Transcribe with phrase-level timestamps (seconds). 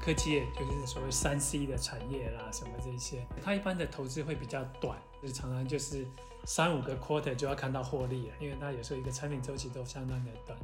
[0.00, 6.06] 科技业，就是所谓三 C 的产业啦，什么这些，它一般的投资会比较短，就是常常就是
[6.44, 10.58] 三五个 quarter 就要看到获利了，因为它有时候一个产品周期都相当的短。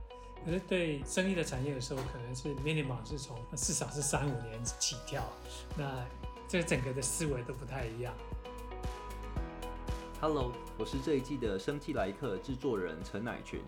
[0.45, 5.22] 可是对生意的产业的时候，可能是 minimum 是从至少是三五年起跳，
[5.77, 6.07] 那
[6.48, 8.14] 这整个的思维都不太一样。
[10.18, 13.61] Hello，我是这一季的生技来客制作人陈乃群。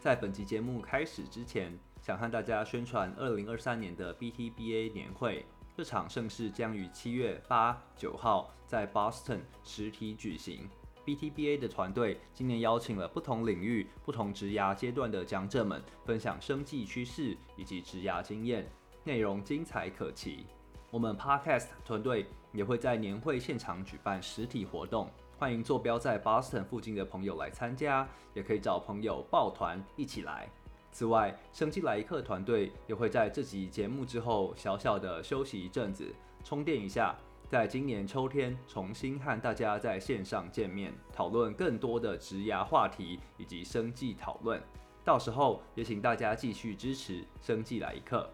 [0.00, 1.76] 在本集节目开始之前，
[2.08, 5.44] 想和大家宣传二零二三年的 BTBA 年会。
[5.76, 10.66] 这场盛事将于七月八九号在 Boston 实体举行。
[11.04, 18.66] BTBA 的团队今年邀请了不同领域、不同职涯阶段的讲者们，分享生计趋势以及职涯经验，
[19.04, 20.46] 内容精彩可期。
[20.90, 25.10] 我们 Podcast 团队也会在年会现场举办实体活动。
[25.36, 30.50] 欢迎坐标在 Boston 附近的朋友来参加，也可以找朋友抱团一起来。
[30.98, 36.12] 此外，生技来客团队也会在这集节目之后小小的休息一阵子，
[36.42, 37.16] 充电一下，
[37.48, 44.60] 在今年秋天重新和大家在线上见面，讨论更多的职涯话题以及生计讨论。
[45.04, 48.28] 到时候也请大家继续支持生计来客。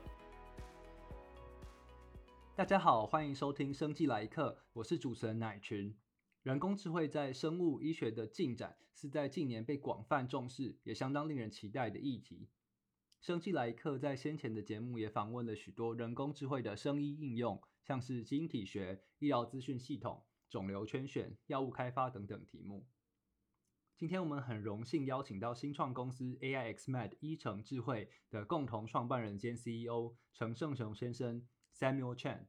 [2.56, 5.94] 大家好，欢迎收听生计来客，我是主持人乃群。
[6.42, 12.48] 人工智慧在生物医学的进展是在近年被广泛重视，也相当令人期待的议题。
[13.24, 22.86] 生技来客在先前的节目也访问了许多人工智慧的生医应用，像是基因体学、医疗资讯系统、肿瘤圈选、药物开发等等题目。
[23.96, 32.48] 今天我们很荣幸邀请到新创公司 AIXMed 依成智慧的共同创办人兼 CEO 程胜雄先生 Samuel Chen。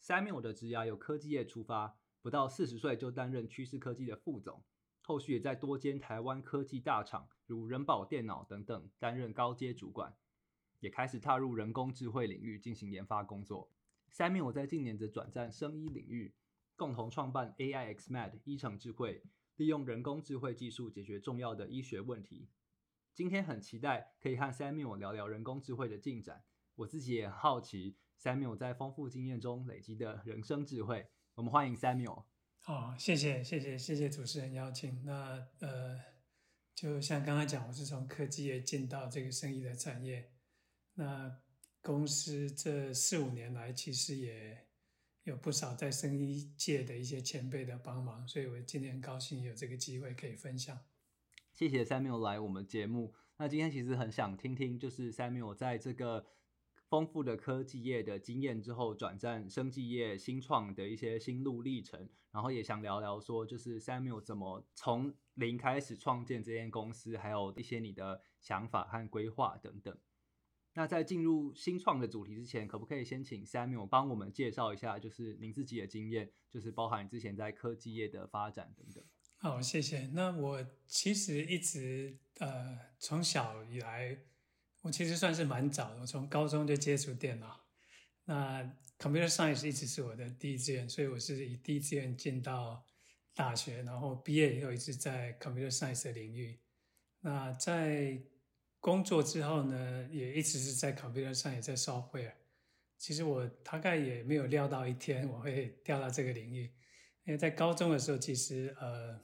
[0.00, 1.98] Samuel 的职涯由科技业出发。
[2.22, 4.64] 不到四十岁就担任趋势科技的副总，
[5.08, 10.14] 后续也在多间台湾科技大厂，如人保电脑等等担任高阶主管，
[10.80, 13.72] 也开始踏入人工智慧领域进行研发工作。
[14.12, 16.34] Samuel 在近年则转战生医领域，
[16.76, 19.22] 共同创办 AIXMed 依程智慧，
[19.56, 22.50] 利用人工智慧技术解决重要的医学问题。
[23.14, 31.06] 今天很期待可以和 Samuel 聊聊人工智慧的进展，我自己也很好奇 Samuel 在丰富经验中累积的人生智慧。
[31.36, 32.24] 我们欢迎 Samuel。
[32.68, 35.02] 好，谢谢谢谢谢谢主持人邀请。
[35.02, 35.98] 那呃，
[36.74, 40.30] 就像刚刚讲，我是从科技业进到这个生意的产业。
[40.92, 41.40] 那
[41.80, 44.66] 公司这四五年来，其实也
[45.22, 50.78] 有不少在生意界的一些前辈的帮忙，所以我今天很高兴有这个机会可以分享。
[51.54, 53.14] 谢谢 Samuel 来我们节目。
[53.38, 56.26] 那今天其实很想听听，就是 Samuel 在这个。
[56.88, 69.94] 丰富的科技业的经验之后，转战生技业新创的一些心路历程，然后也想聊聊说，就是 Samuel 怎么从零开始创建这间公司，还有一些你的想法和规划等等。
[70.72, 79.04] 那在进入新创的主题之前，可不可以先请 Samuel 帮我们介绍一下，就是您自己的经验，就是包含之前在科技业的发展等等。
[79.36, 80.06] 好，谢谢。
[80.14, 84.20] 那我其实一直呃从小以来。
[84.88, 87.60] 我其实算是蛮早的，我从高中就接触电脑。
[88.24, 88.62] 那
[88.98, 92.82] Computer Science 一直是我的第一志愿，所以我是以第一志愿进到
[93.34, 96.58] 大学，然后毕业以后一直在 Computer Science 的领域。
[97.20, 98.18] 那在
[98.80, 102.32] 工作之后呢，也一直是在 Computer Science，在 Software。
[102.96, 106.72] 其实我大概也没有料到一天我会掉到这个领域，
[107.24, 109.20] 因为在高中的时候，其实呃。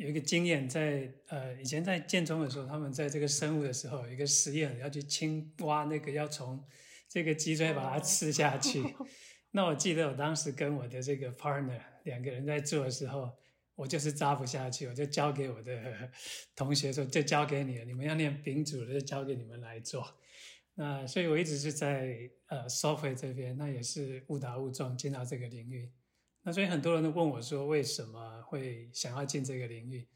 [0.00, 6.64] 有一个经验在，在呃以前在建中的时候，他们在这个生物的时候有一个实验，要去青蛙那个要从
[7.06, 8.82] 这个脊椎把它吃下去。
[9.52, 13.30] 那我记得我当时跟我的这个 partner 两个人在做的时候，
[13.74, 16.10] 我就是扎不下去，我就交给我的
[16.56, 20.16] 同学说，就交给你了，你们要念丙组的就交给你们来做。
[20.76, 25.90] 那所以我一直是在呃 software 这边，那也是误打误撞进到这个领域。
[26.42, 30.08] 那所以很多人都问我说，为什么会想要进这个领域？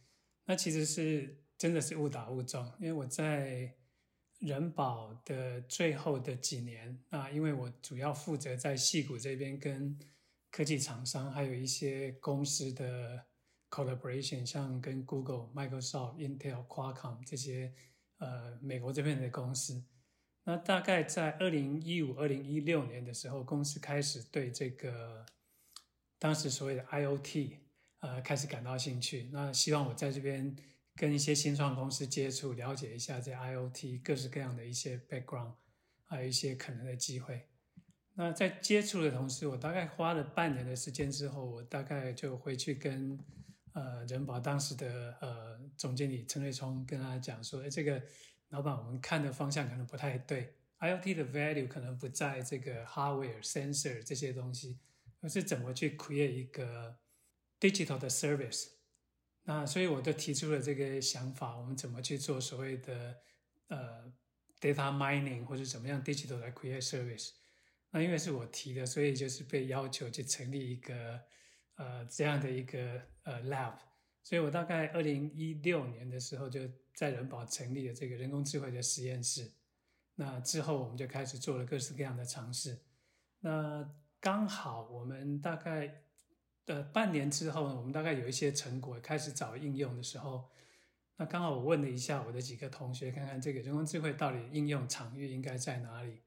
[0.47, 3.75] 那其实是真的是误打误撞，因为我在
[4.39, 9.99] 人保的最后的几年，那因为我主要负责在矽谷这边跟
[10.51, 13.27] 科技厂商还有一些公司的
[13.69, 17.75] collaboration，像跟 Google、Microsoft、Intel、Qualcomm 这些
[18.17, 19.85] 呃美国这边的公司。
[20.45, 25.27] 那大概在二零一五、二零一六年的时候，公司开始对这个。
[26.25, 27.51] 当时所谓的 IoT，
[28.01, 29.29] 呃，开始感到兴趣。
[29.31, 30.57] 那希望我在这边
[30.97, 35.53] 跟一些新创公司接触，了解一下这 IoT 各式各样的一些 background，
[36.07, 37.47] 还有一些可能的机会。
[38.15, 43.23] 那在接触的同时，我大概花了半年的时间之后，我大概就回去跟
[43.75, 48.03] 呃仁宝当时的呃总经理陈瑞聪跟他讲说：“哎，这个
[48.49, 54.79] 老板，我们看的方向可能不太对 IoT 的 value 可能不在这个 hardware、sensor 这些东西，
[55.25, 56.99] 而是怎么去 create 一个
[57.59, 58.67] digital 的 service。
[59.45, 63.17] 那所以我就提出了这个想法，我们怎么去做所谓的
[63.69, 64.13] 呃
[64.61, 67.31] data mining 或者怎么样 digital 来 create service。
[67.91, 71.19] 那因为是我提的，所以就是被要求去成立一个
[71.77, 73.79] 呃这样的一个呃 lab。
[74.23, 76.61] 所以我大概二零一六年的时候就
[76.95, 79.51] 在人保成立了这个人工智慧的实验室。
[80.17, 82.79] 那之后我们就开始做了各式各样的尝试。
[83.41, 83.91] 那
[84.25, 86.03] 刚好我们大概
[86.65, 90.49] 呃半年之后呢，我们大概有一些成果，开始找应用的时候，
[91.17, 96.23] 那刚好我问了一下我的几个同学，看看这个人工智慧到底应用场域应该在哪里。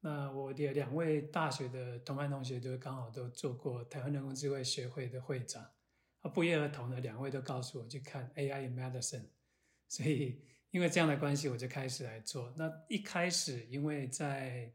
[0.00, 5.62] 那我的两位大学的同班同学就刚好都做过台湾人工智慧学会的会长，
[6.22, 9.26] 啊，不约而同的两位都告诉我去看 AI in Medicine，
[9.88, 12.50] 所以因为这样的关系，我就开始来做。
[12.56, 14.72] 那一开始因为在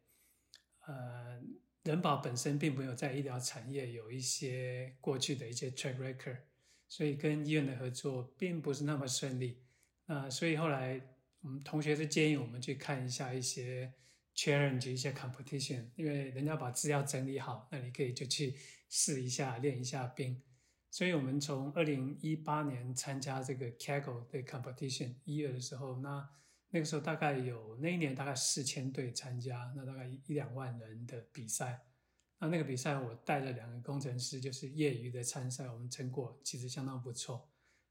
[0.85, 1.41] 呃
[1.83, 6.37] 人保本身并没有在医疗产业有一些过去的一些 track record，
[6.87, 9.63] 所以跟医院的合作并不是那么顺利。
[10.05, 11.01] 那所以后来
[11.41, 13.93] 我们同学就建议我们去看一下一些。
[14.33, 18.55] challenge 一些 competition，因为人家把资料整理好，那你可以就去
[18.87, 20.41] 试一下，练一下兵。
[20.89, 26.29] 所以我们从二零一八年参加这个 Kaggle 的 competition，一月的时候，那
[26.71, 31.85] 那个时候大概有那一年大概四千队参加，那大概一两万人的比赛。
[32.39, 37.47] 那那个比赛我带了两个工程师，就是业余的参赛，我们成果其实相当不错。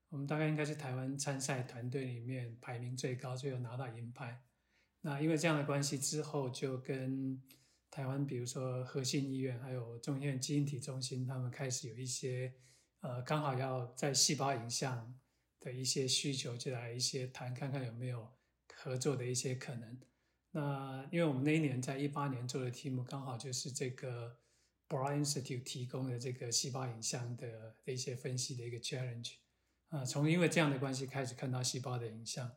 [0.09, 4.43] 我们大概应该是台湾参赛团队里面排名最高，最后拿到银牌。
[5.03, 7.41] 那因为这样的关系之后，就跟
[7.91, 12.53] 台湾，比如说核心医院，还有中医院基因体中心，他们开始有一些，
[13.03, 15.17] 呃，刚好要在细胞影像
[15.61, 18.29] 的一些需求，就来一些谈，看看有没有
[18.83, 19.99] 合作的一些可能。
[20.53, 24.37] 那因为我们那一年在一八年做的题目，刚好就是这个
[24.89, 29.35] Brian Institute 提供的这个细胞影像的的一些分析的一个 challenge，
[29.91, 32.51] 啊，从因为这样的关系开始看到细胞的影像。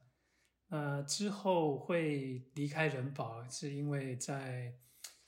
[0.70, 4.74] 呃，之后会离开人保，是因为在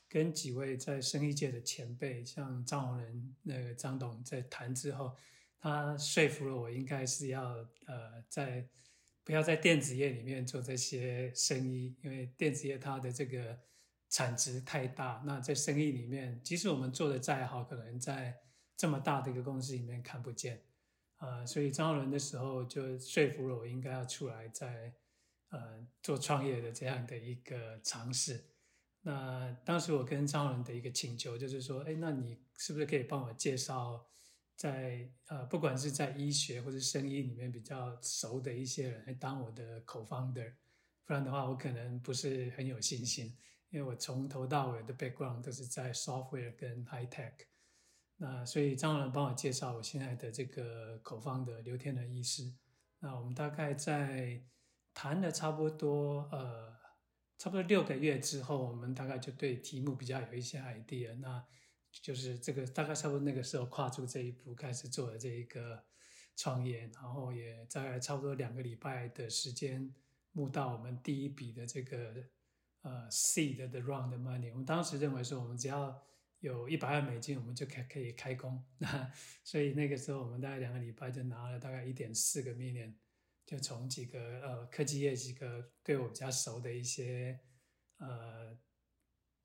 [0.08, 5.14] 跟几位在生意界的前辈，像张宏仁那个张董在谈之后，
[5.60, 8.66] 他说服了我，应该是要呃，在
[9.26, 13.58] 不要在电子业里面做这些生意，因为电子业它的这个
[14.08, 15.22] 产值太大。
[15.26, 18.38] 那在生意里面，即使我们做的再好，可能在
[18.76, 20.62] 这么大的一个公司里面看不见。
[21.16, 24.94] 啊、所以张宏仁的时候就说服了我，应该要出来在。
[25.50, 28.50] 呃，做创业的这样的一个尝试。
[29.02, 34.04] 那当时我跟张伦的一个请求就是说，哎，那你是不是可以帮我介绍
[34.56, 40.54] 在呃，不管是在医学或者生意里面比较熟的一些人来当我的 co-founder，
[41.04, 43.36] 不然的话我可能不是很有信心，
[43.70, 47.34] 因为我从头到尾的 background 都是在 software 跟 high tech。
[48.16, 52.52] 那所以张老师帮我介绍我现在的这个 co-founder 刘天伦医师。
[52.98, 54.42] 那我们大概在。
[54.98, 56.74] 谈了差不多呃，
[57.36, 61.44] 差不多六个月之后，我们大概就对题目比较有一些 idea，那
[62.02, 65.84] 就是这个大概差不多那个时候跨出这一步，开始做了这一个
[66.36, 69.94] 创业，然后也在差不多两个礼拜的时间
[70.32, 72.24] 募到我们第一笔的这个
[72.82, 74.50] 呃 seed 的 round money。
[74.50, 76.02] 我们当时认为说，我们只要
[76.40, 78.64] 有一百万美金，我们就可可以开工。
[78.78, 82.94] 那 所以那个时候，我们大概两个礼拜就拿了大概一点四个 million。
[83.46, 87.38] 就从几个呃科技业几个对我比较熟的一些
[87.98, 88.58] 呃，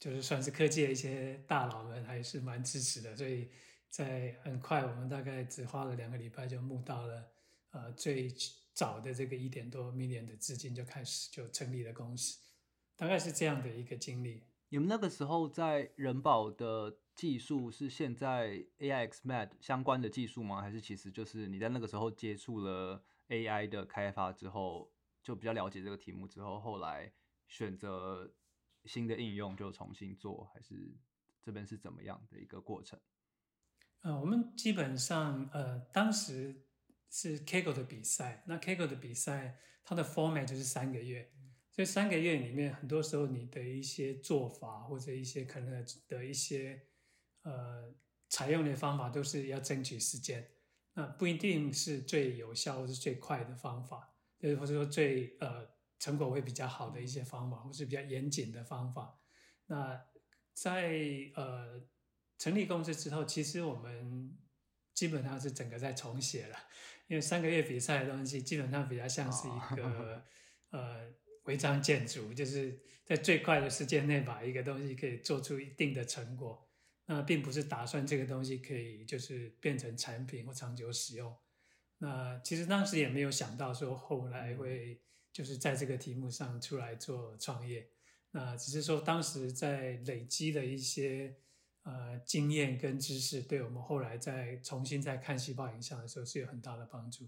[0.01, 3.47] 就是算是科技的一些大佬们还是蛮支持的，所以
[3.87, 7.27] 在很快我们大概只花了两个礼拜就募到了
[7.69, 8.27] 呃最
[8.73, 12.39] 早的这个一点多 million 的资金，就开始就成立了公司，
[12.95, 14.41] 大概是这样的一个经历。
[14.69, 20.63] 你们那个时候在人保的技术是现在 AIXMed 相关的技术吗？
[20.63, 24.91] 还是其实就是你在那个时候接触了？AI 的开发之后，
[25.21, 27.13] 就比较了解这个题目之后，后来
[27.47, 28.33] 选择
[28.85, 30.97] 新的应用就重新做，还是
[31.41, 32.99] 这边是怎么样的一个过程？
[34.01, 36.65] 呃，我们基本上呃，当时
[37.09, 41.31] 是 Kaggle 的比赛，那 Kaggle 的比赛它的 format 就是三个月，
[41.69, 46.87] 所以三个月里面，很多时候你的一些做法或者一些可能的一些
[47.43, 47.93] 呃
[48.29, 50.49] 采用的方法，都是要争取时间。
[50.93, 55.65] 那不一定是最有效或是最快的方法，就是或者说最呃
[56.01, 59.21] 成果会比较好的一些方法，或是比较严谨的方法。
[59.67, 60.03] 那
[60.53, 60.99] 在
[61.35, 61.79] 呃
[62.39, 64.35] 成立公司之后，其实我们
[64.95, 66.57] 基本上是整个在重写了，
[67.07, 70.25] 因为三个月比赛的东西基本上比较像是一个
[70.71, 71.07] 呃
[71.43, 76.67] 违章建筑，就是在最快的时间内把一个东西可以做出一定的成果。
[77.05, 81.35] 那并不是打算这个东西可以就是变成产品或长久使用。
[81.97, 87.89] 那其实当时也没有想到说后来会就是在这个题目上出来做创业。
[88.31, 91.35] 那只是说当时在累积的一些
[91.83, 97.27] 呃经验跟知识，对我们后来再重新再看细胞影像的时候是有很大的帮助。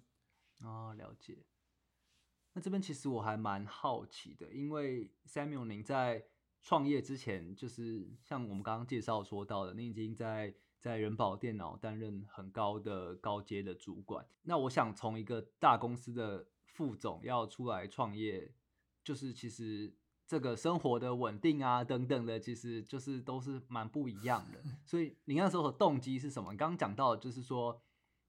[0.62, 1.40] 哦，了解。
[2.54, 6.24] 那这边其实我还蛮好奇的，因为 Samuel 您在
[6.62, 14.26] 创业之前，就是像我们刚刚介绍说到的，你已经在在人保电脑担任很高的高阶的主管。
[14.44, 18.54] 那我想从一个大公司的副总要出来创业，
[19.04, 19.96] 就是其实
[20.28, 24.62] 这个生活的稳定啊等等的，其实就是都是蛮不一样的。
[24.86, 26.50] 所以你那时候的动机是什么？
[26.58, 27.82] 刚刚讲到就是说。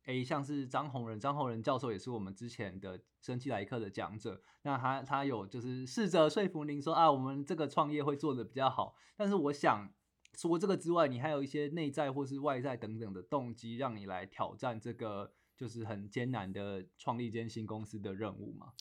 [0.07, 4.39] 诶，像是张宏仁，张宏仁教授也是我们之前的生机来客的讲者。
[4.61, 8.95] 那他他有就是试着说服您说啊，我们这个创业会做的比较好。
[9.17, 9.91] 但是我想，
[10.35, 18.73] 除了这个之外，你还有一些内在或是外在等等的动机，让你来挑战这个就是很艰难的创立一间新公司的任务吗？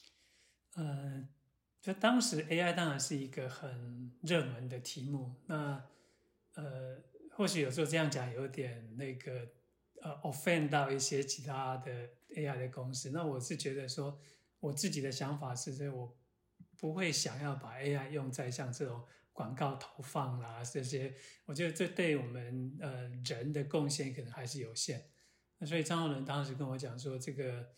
[0.75, 1.27] 呃，
[1.81, 5.35] 就当时 AI 当然是一个很热门的题目。
[5.47, 5.85] 那
[6.55, 7.01] 呃，
[7.31, 9.49] 或许有时候这样讲有点那个。
[10.01, 14.19] 呃，offend 到一些其他的 AI 的公司，那我是觉得说，
[14.59, 16.17] 我自己的想法是说，我
[16.77, 19.01] 不会想要把 AI 用在像这种
[19.31, 21.15] 广告投放啦这些，
[21.45, 25.01] 我觉得这对我们呃人的贡献可能还是有限。
[25.65, 27.69] 所以张浩伦当时跟我讲说，这个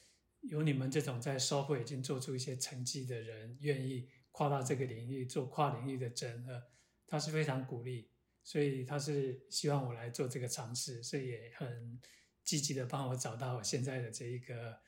[0.42, 6.64] 有你们这种在 software 已经做出一些成绩的人，愿意跨到这个领域做跨领域的整合，
[7.08, 8.12] 他是非常鼓励。
[8.48, 12.00] 所以他是希望我来做这个尝试，所以也很
[12.44, 14.80] 积极的帮我找到我现在的这一个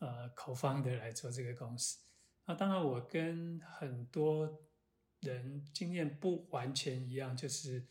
[0.00, 1.98] 呃 co-founder 来做这个公司。
[2.44, 4.60] 那当然我跟很多
[5.20, 7.86] 人经验不完全一样，就是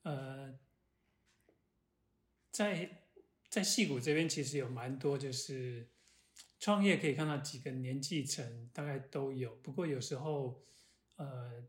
[0.00, 0.58] 呃
[2.50, 3.03] 在
[3.54, 5.88] 在戏谷这边其实有蛮多就是
[6.58, 10.64] 创业可以看到几个年纪层大概都有，不过有时候
[11.16, 11.64] 呃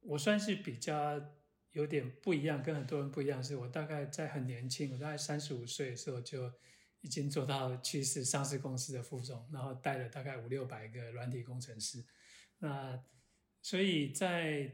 [0.00, 1.34] 我算是比较。
[1.72, 6.50] 有点不一样，跟很多人不一样，是我大概在很年轻，我大概三十五岁的时候就
[7.02, 12.02] 已经做到去世上市公司的副总，然后带了大概五六百个软体工程师。
[12.58, 12.98] 那
[13.60, 14.72] 所以在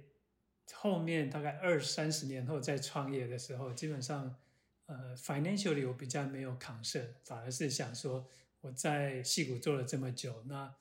[0.73, 4.39] 后面大概二三十年后再创业的时候，基本上
[4.87, 8.29] 呃，financially 我比较没有 concern，反而是想说
[8.61, 10.75] 我在戏谷做了这么久，那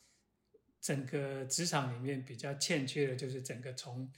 [0.81, 4.11] 整个职场里面比较欠缺的就是整个从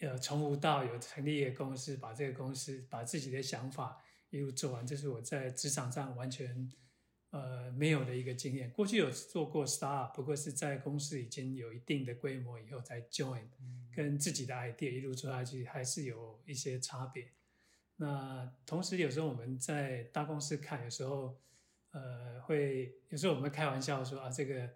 [0.00, 6.70] 呃，从无到有成立一个公司，把这个公司把自己的想法一路做完，这是我在职场上完全
[7.30, 8.70] 呃没有的一个经验。
[8.72, 13.44] 过去有做过 startup，不过是在公司已经有一定的规模以后才 join，
[13.94, 17.30] 跟自己的 idea 一路做下去，还是有一些差别。
[18.02, 21.40] 那同时有时候我们在大公司看，有时候
[21.92, 24.68] 呃会有时候我们开玩笑说啊，这个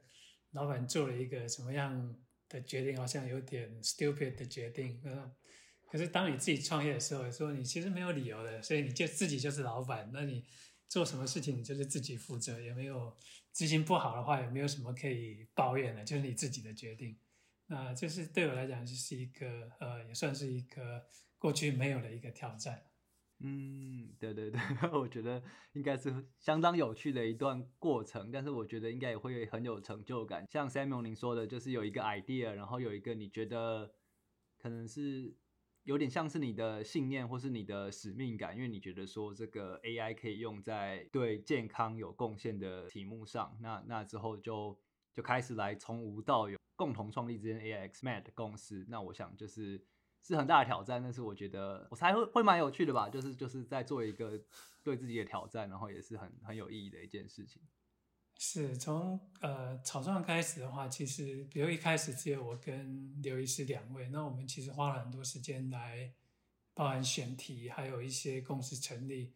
[0.53, 2.17] 老板做了一个什么样
[2.49, 5.35] 的决定好像有点 stupid 的决定，嗯，
[5.91, 10.45] 可是当你自己创业的时候，说你其实没有理由的，所以你就自己就是老板，那你
[10.89, 13.13] 做什么事情你就是自己负责，也没有
[13.53, 17.19] 执行不好的话，也没有什么可以抱怨的，就是你自己的决定。
[17.67, 21.05] 那这是对我来讲就是一个呃，也算是一个
[21.39, 22.81] 过去没有的一个挑战。
[23.41, 24.59] 嗯，对对对，
[24.99, 25.43] 我觉得
[25.75, 30.47] 应该是相当有趣的一段过程，但是我觉得应该也会很有成就感。
[30.49, 33.93] 像 Samuel 您说的，就是有一个 idea，然后有一个你觉得
[34.57, 35.37] 可能是
[35.83, 44.81] 有点像是你的信念或是你的使命感，因为你觉得说这个 AI 可以用在对健康有贡献的题目上，那那之后就
[45.13, 48.87] 就开始来从无到有，共同创立这间 AIXMed 公司。
[48.89, 49.85] 那我想就是。
[50.27, 54.37] 是很大的挑战，但是我觉得我才会会蛮有趣的吧，就是就是在做一个
[54.83, 57.63] 对自己的挑战，然后也是很很有意义的一件事情。
[58.37, 66.13] 是从呃草创开始的话，其实比如一开始只有我跟刘医师两位，那我们其实花了很多时间来
[66.75, 69.33] 包含选题，还有一些公司成立，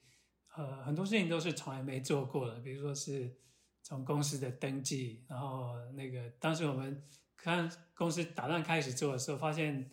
[0.57, 3.37] 呃很多事情都是从来没做过的，比如说是
[3.85, 7.01] 从公司的登记，然后那个当时我们
[7.37, 9.89] 看公司打算开始做的时候，发现。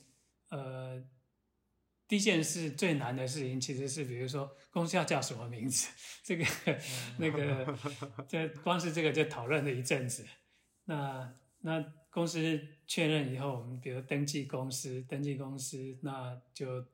[0.49, 1.03] 呃，
[2.07, 5.89] 第一件事最难的事情，其实是比如说公司要叫什么名字，
[6.23, 6.45] 这个
[7.17, 7.77] 那个，
[8.27, 10.25] 这光是这个就讨论了一阵子。
[10.85, 16.85] 那那公司确认以后，我们比如登记公司，登记公司，那就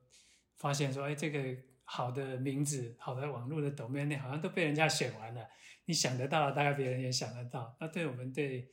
[0.57, 1.39] 发现说，哎，这个
[1.83, 5.47] 好的名字，好的网络的 domain 好像都被人家选完了。
[5.85, 7.77] 你想得到，大概别人也想得到。
[7.79, 8.71] 那对我们对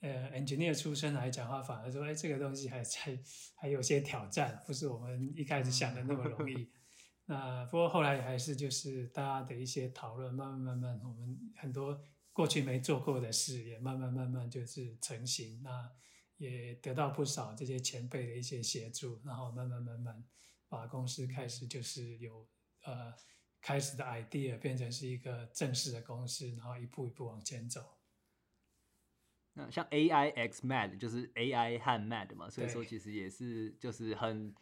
[0.00, 3.18] 呃 engineer 出身来讲的话，反而说，哎，这个东西还在
[3.56, 6.70] 还有些挑战，不是我们一开始想的那么容易。
[7.26, 12.02] 那不过后来还是就是大家的一些讨论，慢慢慢慢，我们很多
[12.32, 15.62] 过去没做过的事也慢慢慢慢就是成型。
[15.62, 15.92] 那
[16.38, 20.24] 也得到不少这些前辈的一些协助，然后慢慢慢慢
[20.68, 22.48] 把公司开始就是有
[22.84, 23.12] 呃
[23.60, 27.99] 开始的 idea 变成是一个正式的公司，然后一步一步往前走。
[29.54, 34.54] 那像 AI X Mad 就是 AI 和 Med 嘛，所以说其实也是就是很。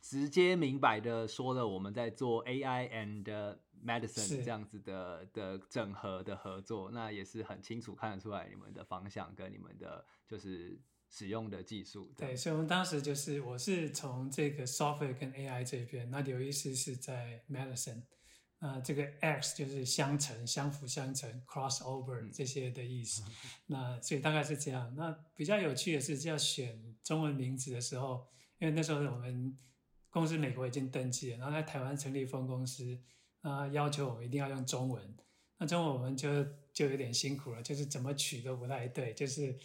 [0.00, 12.12] 直接明白的说了，我们在做 AI and medicine 这样子的的整合的合作，那也是很清楚看得出来你们的方向跟你们的就是使用的技术。
[12.16, 18.02] 对，所以我们当时就是我是从这个 software 跟 AI 这边，那刘医师是在 medicine，
[18.60, 23.22] 那这个 X 就是相乘、相辅相成、crossover 这些的意思。
[23.22, 23.32] 嗯、
[23.66, 24.94] 那所以大概是这样。
[24.96, 28.26] 那比较有趣的是，要选中文名字的时候，
[28.58, 29.56] 因为那时候我们。
[30.10, 32.98] 公司美国已经登记了，然后在台湾成立分公司，
[33.42, 35.16] 啊，要求我们一定要用中文。
[35.58, 39.56] 那中文我们就就有点辛苦了，就是怎么取都不太对，就是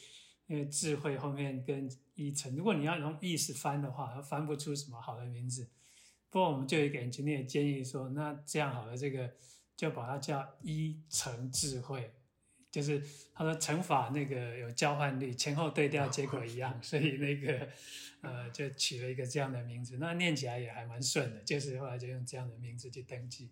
[0.47, 5.65] 因为智慧后面跟依晨，如果你要用意思翻的话，翻不出什么好的名字。
[6.33, 9.31] 不过我们就有一个 engineer 建议说，那这样好了，这个
[9.77, 12.11] 就把它叫一乘智慧。
[12.71, 12.99] 就是
[13.35, 17.69] 他说乘法那个有交换率，前后对调结果一样， 所以那个
[18.21, 23.51] 呃就取了一个这样的名字，那念起来也还蛮顺的，就是后来就用这样的名字去登记。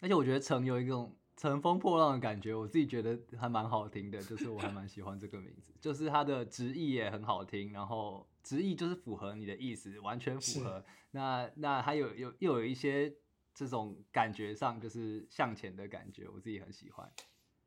[0.00, 10.84] 而且我觉得“乘”有一种乘风破浪的感觉，我自己觉得还蛮好听的，就是我还蛮喜欢这个名字， 就是它的直译也很好听，然后直译就是符合你的意思，完全符合。
[11.10, 13.12] 那那还有有又有一些
[13.52, 17.10] 这种感觉上就是向前的感觉，我自己很喜欢。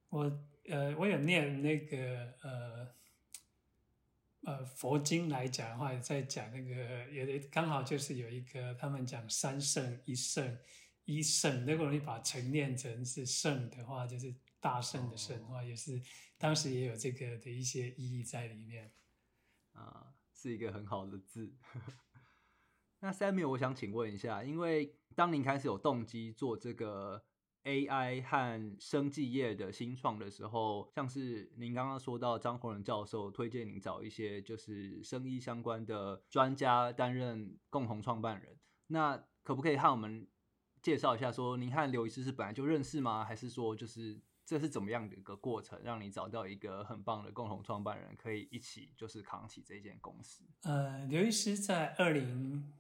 [0.10, 2.88] 我呃，我有念那个呃
[4.43, 10.57] 呃佛经来讲的话，在讲那个也刚好就是有一个他们讲三圣一圣
[11.05, 16.01] 一圣，如果你把成念成是圣的话，就是大圣的圣的话，也是
[16.38, 18.91] 当时也有这个的一些意义在里面
[19.73, 21.52] 啊，是一个很好的字。
[23.02, 27.26] 那 Samuel，我想请问一下，因为当您开始有动机做这个。
[27.63, 40.26] AI 和生技业的新创的时候，像是您刚刚说到张宏仁教授推荐您找一些就是生医相关的专家担任共同创办人，那可不可以和我们
[40.82, 43.26] 介绍一下，说您和刘医师是本来就认识吗？
[43.26, 50.43] 还是说就是这是怎么样的一个过程，让你找到一个很棒的共同创办人，可以一起就是扛起这间公司？
[50.63, 52.73] 呃，刘医师在二零。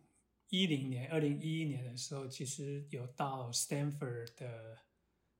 [0.49, 4.77] 一零年，二零一一年的时候，其实有到 Stanford 的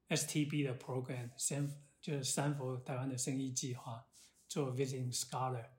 [0.10, 4.06] STB 的 program，三就是三佛台湾的生意计划
[4.50, 5.70] 做 visiting scholar。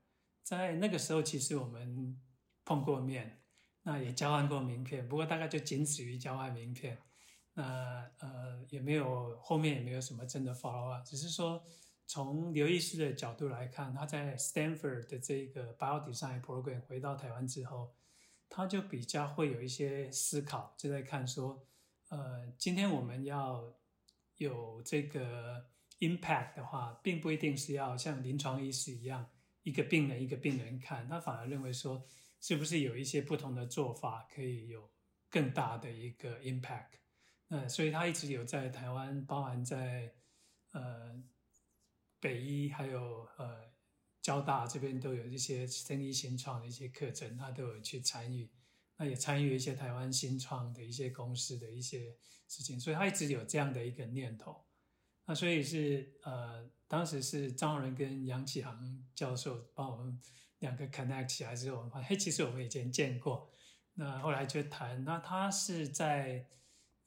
[0.42, 2.18] 在那个时候，其实我们
[2.64, 3.42] 碰过面，
[3.82, 6.96] 那也交换过名片，不过大概就仅止于交换名片。
[7.58, 11.62] 那呃，也没有后面也没有什么真的 follow up，只是说
[12.06, 17.92] 从刘医师的角度来看，他在 Stanford 的这个 biodesign program 回到台湾之后。
[18.50, 21.62] 他就比较会有一些思考，就在看说，
[22.08, 23.62] 呃，今天我们要
[24.38, 25.66] 有这个
[25.98, 29.28] impact 的话，并不一定是要像临床医师一样，
[29.64, 32.02] 一个病人一个病人看，他反而认为说，
[32.40, 34.90] 是不是有一些不同的做法可以有
[35.28, 36.92] 更大的一个 impact？
[37.48, 40.14] 那所以他一直有在台湾，包含在
[40.72, 41.22] 呃
[42.20, 43.68] 北医，还有呃。
[44.20, 48.50] 交大这边都有一些生意新创的一些课程，他都有去参与，
[48.98, 52.14] 那也参与一些台湾新创的一些公司的一些
[52.46, 54.66] 事情，所以他一直有这样的一个念头。
[55.24, 60.20] 那所以是呃，当时是张仁跟杨启航教授帮我们
[60.58, 63.50] 两个 connect 起来之后，我们发现，其实我们以前见过。
[63.94, 66.46] 那后来就谈，那他是在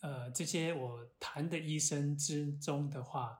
[0.01, 3.39] 呃这些我谈的医生之中的话。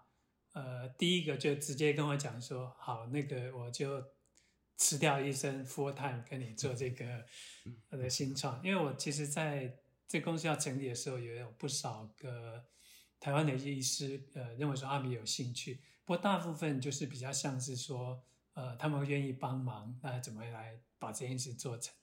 [0.54, 4.04] 呃，第一个就直接跟我讲说，好，那个我就
[4.76, 7.26] 辞掉医生 full time 跟你做这个
[7.90, 9.78] 我的新创，因为我其实在
[10.10, 12.66] 这公司要成立的时候，也有不少个
[13.18, 18.22] 台湾的医师，呃，认为说阿米有兴趣，不过大部分就是比较像是说，
[18.52, 21.96] 呃，他们愿意帮忙，那怎么来把这件事做成？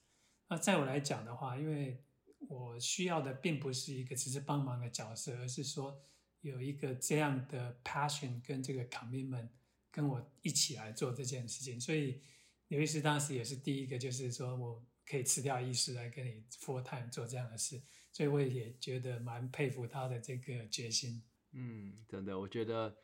[0.47, 2.03] 那在我来讲的话，因为
[2.47, 6.01] 我需要的并不是一个只是帮忙的角色，而是说。
[6.41, 9.49] 有一个这样的 passion 跟这个 commitment，
[9.91, 12.21] 跟我一起来做这件事情，所以
[12.69, 21.21] 刘医师当时也是第一个，就是说我可以辞掉医师来跟你 full time 做这样的事，所以我也觉得蛮佩服他的这个决心。
[21.51, 22.95] 嗯，真的，我觉得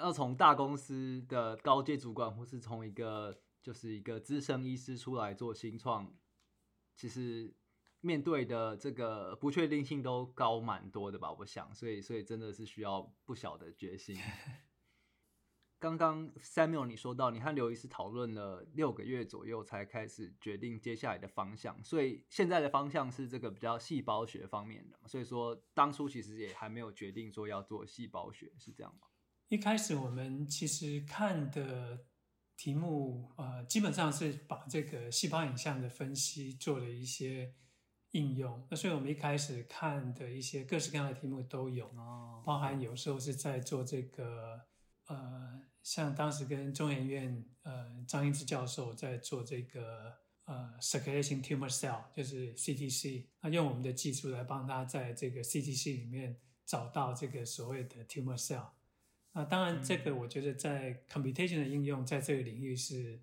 [0.00, 6.12] 要从大公司的高阶主管，或是从一个就是一个资深医师出来做新创，
[6.96, 7.54] 其实
[8.00, 11.32] 面对的这个不确定性都高蛮多的吧？
[11.32, 14.16] 我想，所以所以真的是需要不小的决心。
[15.78, 24.98] 刚刚 Samuel 你说到，你和刘医师讨论了六个月左右才开始决定接下来的方向，所以现在的方向是这个比较细胞学方面的。
[25.06, 29.06] 所以说当初其实也还没有决定说要做细胞学，是这样吗？
[29.48, 32.06] 一开始我们其实看的
[32.56, 37.54] 题目，呃，基本上是把这个细胞影像的分析做了一些
[38.16, 38.66] 应用。
[38.70, 44.60] 那所以我们一开始看的一些各式各样的题目都有，哦包含有时候是在做这个。
[45.08, 50.12] 呃，像当时跟中研院呃张英之教授在做这个
[50.46, 58.70] 呃 circulating tumor cell，就是 CTC，那用我们的技术来帮他在这个 CTC 里面找到这个所谓的 tumor cell。
[59.30, 63.20] 那当然，这个我觉得在 computation 的应用在这个领域是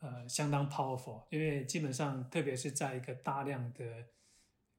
[0.00, 4.06] 呃相当 powerful，因为基本上特别是在一个大量的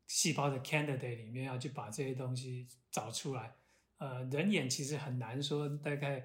[0.07, 3.53] 细胞的 candidate 里面要去把这些东西找出来。
[3.97, 6.23] 呃，人眼其实很难说，大概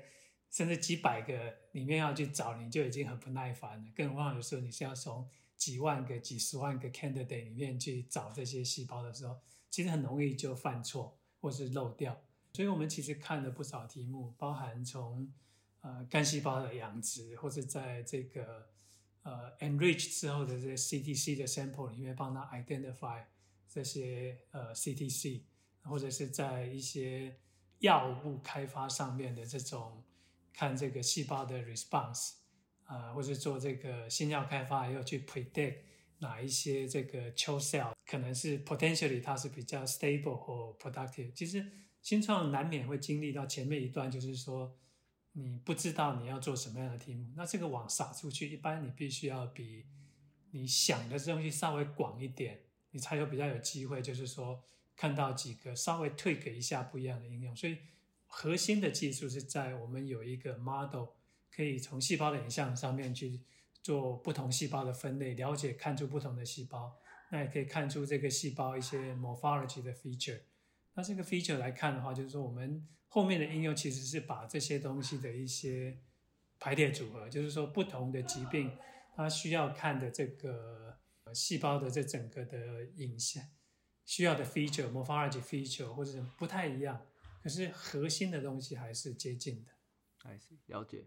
[0.51, 3.91] 甚至几百个里面要去找，你就已经很不耐烦了。
[3.95, 9.41] 更何况有时候你是要从几万个、几十万个 candidate 里面去找这些细胞的时候，
[9.71, 12.21] 其实很容易就犯错或是漏掉。
[12.53, 15.33] 所以我们其实看了不少题目，包含从
[15.81, 18.69] 呃干细胞的养殖，或者在这个
[19.23, 23.25] 呃 enrich 之后的这些 CTC 的 sample 里面帮他 identify
[23.73, 25.43] 这些呃 CTC，
[25.83, 27.39] 或者是在一些
[27.79, 30.05] 药物开发上面的这种
[30.53, 32.35] 看这个细胞的 response
[32.85, 35.77] 啊、呃，或者做这个新药开发，要去 predict
[36.19, 41.33] 哪一些这个 CHO cell 可能是 potentially 它是比较 stable 或 productive。
[41.33, 41.67] 其实
[42.03, 44.77] 新创难免会经历到前面一段，就是说
[45.33, 49.87] 你不知道你要做什么样的题目，那这个网撒出去，一般你必须要比
[50.51, 52.61] 你想的东西稍微广一点，
[52.93, 54.63] 你才有比较有机会，就是说。
[54.95, 57.79] 看到几个稍微 tweak 一下不一样的应用，所以
[58.27, 61.07] 核心的技术是在我们有一个 model，
[61.51, 63.41] 可以从细胞的影像上面去
[63.83, 66.95] 做不同细胞的分类，了解看出不同的细胞，
[67.31, 70.43] 那也可以看出这个细胞一些 morphology 的 feature。
[70.95, 75.99] 那这个 feature 来看的话，就是说我们后面的应用其实是把这些东西的一些
[76.61, 78.77] 排列组合，就是说不同的疾病
[79.17, 80.99] 它需要看的这个
[81.35, 83.43] 细胞的这整个的影像。
[84.05, 87.07] 需要的 feature、morphology feature 或者是不太一样，
[87.41, 89.71] 可是核心的东西还是接近的。
[90.19, 91.07] 还是了解。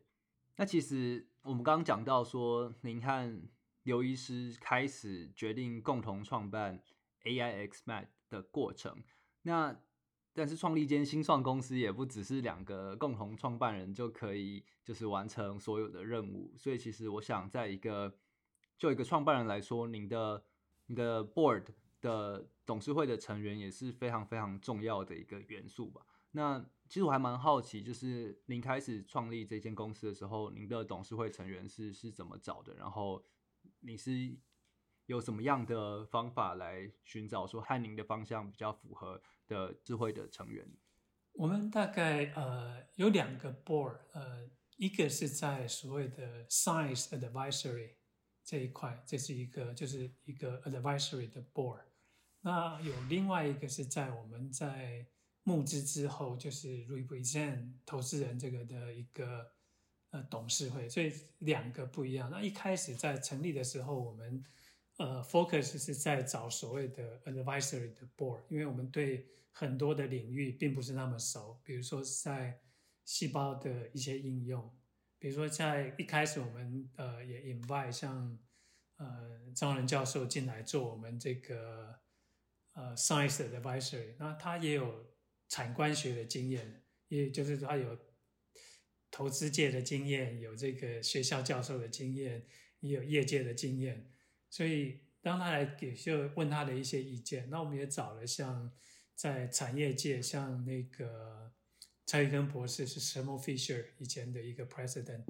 [0.55, 3.41] 那其实我们刚刚讲到说，您和
[3.83, 6.81] 刘医师开始决定共同创办
[7.23, 9.03] AIXMed 的过程。
[9.41, 9.77] 那
[10.33, 16.53] 但是创立一间新创公司也不只是两个共同创办人就可以就是完成所有的任务。
[16.57, 18.17] 所以其实我想，在一个
[18.77, 20.43] 就一个创办人来说，您的
[20.87, 21.65] 您的 board
[22.01, 26.05] 的董事会的成员也是非常非常重要的一个元素吧。
[26.31, 32.73] 那其实我还蛮好奇，就是您开始创立这间公司的时候，您的董事会成员是是怎么找的？
[32.75, 33.25] 然后
[33.79, 34.37] 你是
[35.05, 40.67] 有什么样的方法来寻找说和您的方向比较符合的智慧的成员？
[41.33, 47.95] 我们大概呃有两个 board，呃，一个是在所谓的 science advisory
[48.45, 51.81] 这一块，这是一个就是一个 advisory 的 board。
[52.41, 55.05] 那有另外一个是在我们在
[55.43, 59.51] 募资之后，就是 represent 投资人这个的一个
[60.11, 62.29] 呃董事会，所以两个不一样。
[62.29, 64.43] 那一开始在成立的时候，我们
[64.97, 72.59] 呃 focus 是在找所谓的 advisory 的 board，因为我们对很多的领域并不是那么熟，比如说在
[73.05, 74.71] 细胞的一些应用，
[75.25, 78.37] 比如说在一开始我们呃也 invite 像
[78.97, 81.99] 呃张仁教授进来做我们这个。
[82.77, 85.15] 呃，science advisory，那他也有
[85.47, 87.97] 产官学的经验，也就是他有
[89.09, 92.45] 投资界的经验，有这个学校教授的经验，
[92.81, 94.11] 也有业界的经验，
[94.49, 98.69] 所以当他来给就问他的一些意见，那我们也找了像
[99.13, 101.53] 在产业界，像那个
[102.05, 105.23] 蔡玉根博士是 Thermo Fisher 以前的一个 president，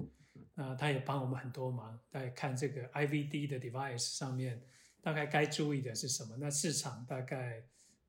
[0.54, 4.62] 那他也帮我们很多忙，在看这个 IVD 的 device 上面。
[5.02, 6.36] 大概该注意的是什么？
[6.40, 7.62] 那市场大概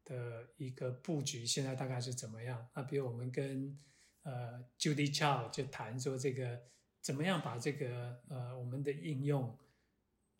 [0.03, 2.67] 的一个布局现在大概是怎么样？
[2.73, 3.77] 那比如我们跟
[4.23, 6.59] 呃 Judy Chow 就谈说这个
[6.99, 9.55] 怎么样把这个呃我们的应用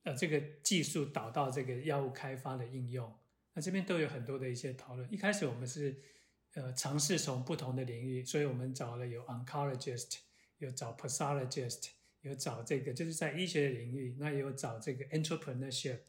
[0.02, 3.16] 呃这个技术导到这个药物开发的应用，
[3.54, 5.14] 那这边都有很多的一些讨论。
[5.14, 6.02] 一开始我们是
[6.58, 10.18] 呃尝试从不同的领域，所以我们找了有 oncologist，
[10.58, 11.90] 有找 pathologist，
[12.22, 16.00] 有找这个就是在医学的领域，那也有找这个 entrepreneurship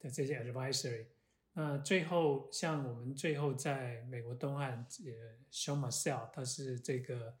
[0.00, 1.04] 的这些 advisory。
[1.52, 7.36] 那最后像我们最后在美国东岸，呃，show Marcel，他是这个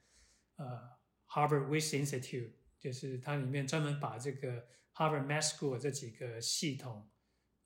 [0.56, 0.90] 呃
[1.26, 7.08] Harvard Wish Institute，就是它里面专门把这个 Harvard Med School 这几个系统。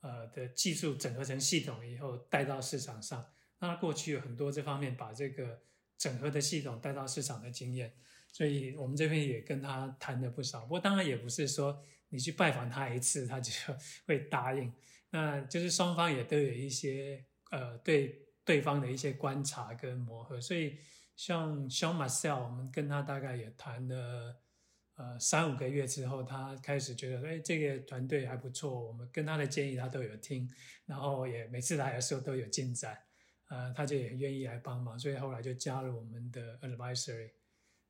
[0.05, 3.25] 呃的技术整合成系统以后带到市场上，
[3.69, 5.61] 他过去有很多这方面把这个
[5.97, 7.93] 整合的系统带到市场的经验，
[8.33, 10.63] 所以我们这边也跟他谈了不少。
[10.63, 13.53] 不过当然也不是说你去拜访他一次他就
[14.07, 14.73] 会答应，
[15.11, 20.41] 那就是双方也都有一些呃对对方的一些观察跟磨合。
[20.41, 20.79] 所以
[21.17, 24.39] 像 Sean Marcel，我们跟他大概也谈了。
[24.95, 28.79] 呃，三五个月之后，他开始觉得，哎，这个团队还不错。
[28.79, 30.47] 我们跟他的建议，他都有听，
[30.85, 32.97] 然后也每次来的时候都有进展，
[33.53, 37.31] 呃，他就也愿意来帮忙，所以后来就加入我们的 advisory。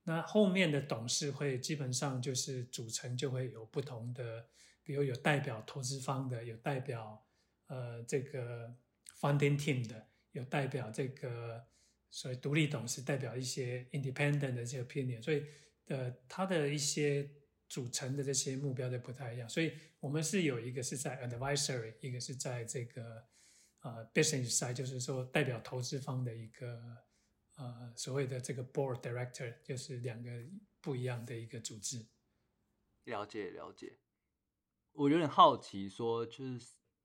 [0.03, 4.49] 那后面的董事会基本上就是组成就会有不同的，
[4.83, 7.25] 比如有代表投资方的，有代表
[7.69, 8.75] 呃这个
[9.21, 11.65] funding team 的，有代表这个
[12.11, 15.45] 所谓独立董事，代表一些 independent 的这个 opinion，所以。
[15.87, 17.29] 呃，它的一些
[17.69, 23.27] 组成的这些目标都不太一样，所以我们是有一个是在 advisory，一个是在这个
[23.83, 26.97] 呃 business side，就是说代表投资方的一个
[27.57, 30.31] 呃所谓的这个 board director，就是两个
[30.81, 32.07] 不一样的一个组织。
[33.05, 33.99] 了解了解，
[34.93, 36.61] 我有点好奇，说就是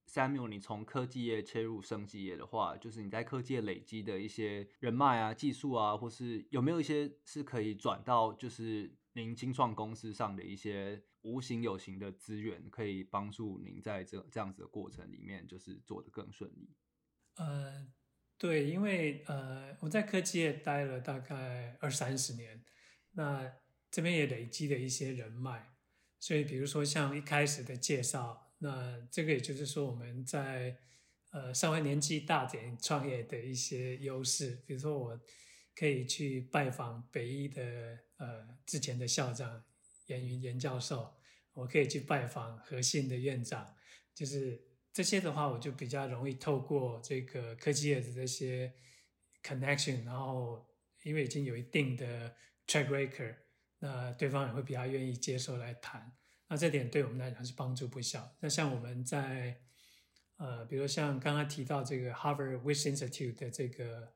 [0.07, 16.69] Samuel，你从科技业切入生技业的话，就是你在科技业累积的一些人脉啊、技术啊，或是有没有一些是可以转到就是您新创公司上的一些无形有形的资源，可以帮助您在这这样子的过程里面，就是做得更顺利？
[17.35, 17.87] 呃，
[18.37, 22.63] 对，因为呃我在科技业待了大概二三十年，
[23.11, 23.53] 那
[23.91, 25.73] 这边也累积了一些人脉，
[26.19, 28.45] 所以比如说像一开始的介绍。
[28.59, 30.79] 那这个也就是说，我们在
[31.29, 35.21] 呃稍微年纪大点创业的一些优势，比如说我
[35.75, 39.63] 可以去拜访北医的呃之前的校长
[40.07, 41.16] 严云严教授，
[41.57, 43.75] 我可以去拜访和信的院长，
[44.13, 44.61] 就是
[44.93, 48.71] 这些的话，我就比较容易透过这个科技业的这些
[49.41, 50.63] connection，然后
[51.03, 52.35] 因为已经有一定的
[52.67, 53.35] track record，
[53.79, 56.15] 那对方也会比较愿意接受来谈。
[56.47, 58.37] 那这点对我们来讲是帮助不小。
[58.39, 59.59] 那像我们在，
[60.35, 64.13] 呃，比如像刚刚提到这个 Harvard Wyss Institute 的这个，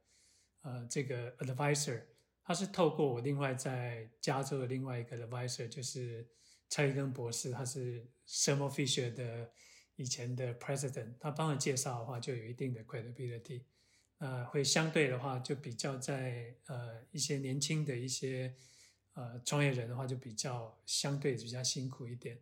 [0.61, 2.03] 呃，这个 advisor，
[2.43, 6.29] 他是透过我另外在加州的另外一个 advisor，就是
[6.71, 9.51] 蔡一根博士，他是 Thermo Fisher 的
[9.95, 13.61] 以前的 president，他帮我介绍的话，就有一定的 credibility，
[14.17, 18.55] 呃，会相对的话就比较在呃一些年轻的一些。
[19.13, 22.39] 呃，创业人的话就比较相对比较辛苦一点。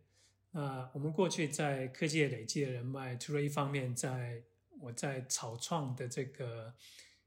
[0.52, 4.44] 那我们过去在科技业累积的人脉，除了一方面在
[4.78, 6.72] 我在草创的这个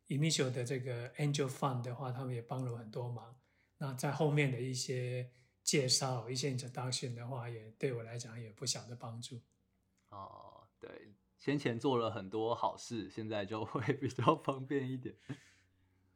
[0.08, 3.38] initial 的这个 angel fund 的话，他们也帮了我很多忙。
[3.80, 5.30] 那在后面的一些
[5.64, 9.42] 介绍、一些 introduction 的话，也对我来讲也有不小的帮助。
[10.10, 15.16] 哦，对，先前做了很多好事，现在就会 比较方便一点。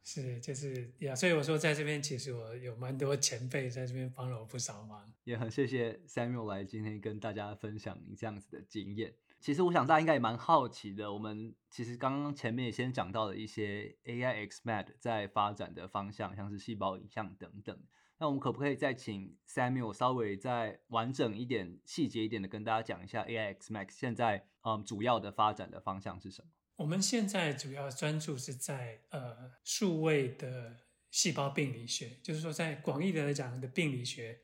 [0.04, 9.14] 是，就是呀，所以我说在这边，其实我有蛮多前辈在这边帮了我不少忙，也很谢谢 Samuel 来今天跟大家分享你这样子的经验。
[9.40, 17.78] 其实我想大家应该也蛮好奇的，我们其实刚刚前面也先讲到了一些 AI XMAD 在发展的方向，像是细胞影像等等。
[18.20, 26.50] 那我们可不可以再请 Samuel 稍微再完整一点、细节一点的跟大家讲一下 AIX Max 现在嗯主要的发展的方向是什么？
[26.76, 30.76] 我们现在主要专注是在呃数位的
[31.10, 34.40] 细胞病理学，就是说在广义的来讲的病理学，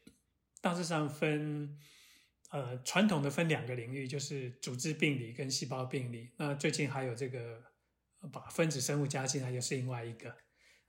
[0.60, 1.76] 大致上分
[2.50, 6.30] 呃传统的分两个领域，就是组织病理跟细胞病理。
[6.36, 7.62] 那最近还有这个
[8.32, 10.36] 把分子生物加进来，又是另外一个。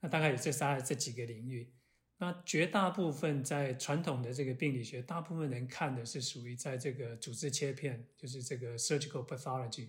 [0.00, 1.72] 那大概有这三这几个领域。
[2.18, 9.88] 那绝大部分在传统的这个病理学，大部分人看的是属于在这个组织切片，就是这个 surgical pathology。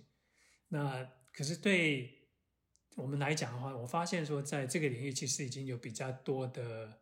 [0.68, 2.28] 那可是对
[2.96, 7.00] 我们来讲的话，我发现说，在这个领域其实已经有比较多的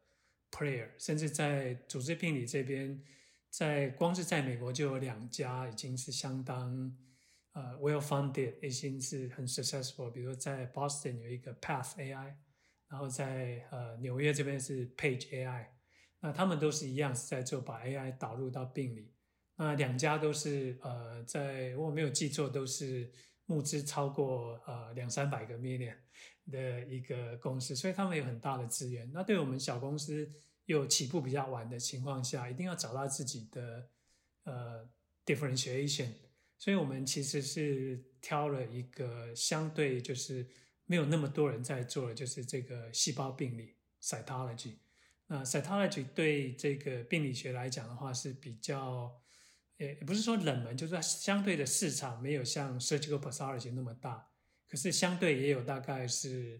[0.52, 3.02] player，甚至在组织病理这边，
[3.50, 6.96] 在光是在美国就有两家已经是相当
[7.52, 10.08] 呃 well funded，已经是很 successful。
[10.10, 12.34] 比如在 Boston 有一个 Path AI，
[12.88, 15.66] 然后在呃纽约这边是 Page AI，
[16.20, 19.12] 那他们都是一样是在做把 AI 导入到病理。
[19.56, 23.12] 那两家都是呃在我没有记错都是。
[23.48, 25.94] 募资超过呃两三百个 million
[26.50, 29.08] 的一个公司，所以他们有很大的资源。
[29.14, 30.28] 那对我们小公司
[30.64, 33.88] 又起步比较晚的情况下，一定要找到自己的
[34.42, 34.90] 呃
[35.24, 36.08] differentiation。
[36.58, 40.44] 所以我们其实是挑了一个相对就是
[40.86, 44.78] 没有那么多人在做的，就是这个细胞病理 cytology。
[45.26, 49.20] 那 cytology 对这个病理学来讲的话是比较。
[49.78, 54.26] 也也不是说冷门，就是说相对的市场没有像 surgical pathology 那么大，
[54.66, 56.58] 可是相对也有大概是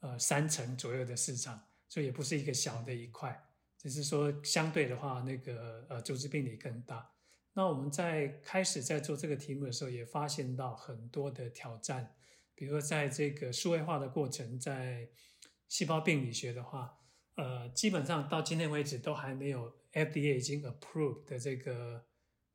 [0.00, 3.48] 呃三成左右的市场，所以也不是一个小的一块，
[3.80, 7.08] 只是说相对的话，那个呃组织病理更大。
[7.52, 12.12] 那我们在开始在做这个题目的时候，也发现到很多的挑战，
[12.58, 15.08] 比如说在这个数位化的过程，在
[15.68, 16.98] 细胞病理学的话，
[17.36, 22.04] 呃，基本上到今天为止都还没有 FDA 已经 approved 的这个。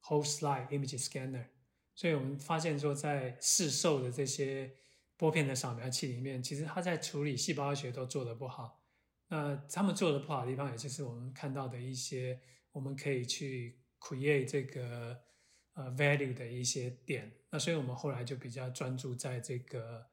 [0.06, 1.46] Whole slide image scanner，
[1.96, 4.76] 所以我们发现说，在市售的这些
[5.18, 8.84] 玻片的扫描器里面，其实它在处理细胞学都做得不好。
[9.30, 12.38] 那他们做的不好的地方，也就是我们看到的一些
[12.74, 15.18] 我们可以去 create 这个
[15.74, 17.32] 呃 value 的一些点。
[17.50, 20.06] 那所以我们后来就比较专注在这个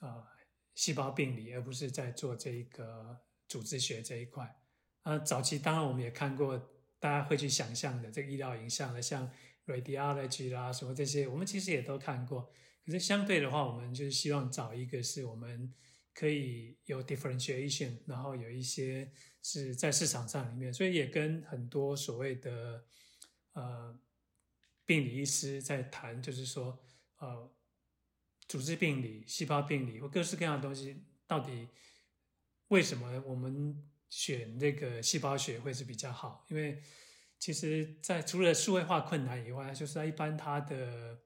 [0.00, 0.26] 呃
[0.74, 4.56] 细胞病理，而不是在做这个组织学这一块。
[5.04, 6.72] 那早期当然我们也看过。
[6.98, 9.30] 大家会去想象的这个医疗影像的，像
[9.66, 12.50] radiology 啦什么这些，我们其实也都看过。
[12.86, 15.72] 可是相对的话，我们就是希望找一个是我们
[16.14, 22.86] 可以有 differentiation，然后有一些是在市场上里面，所以也跟很多所谓的
[23.52, 24.00] 呃
[24.86, 26.78] 病理医师在谈，就是说
[27.18, 27.52] 呃
[28.48, 31.68] 组织病理、细胞病理或各式各样的东西，到底
[32.68, 33.90] 为什么我们？
[34.08, 36.80] 选这个细胞学会是比较好，因为
[37.40, 41.18] 其实，在除了数位化困难以外，就是在一般他的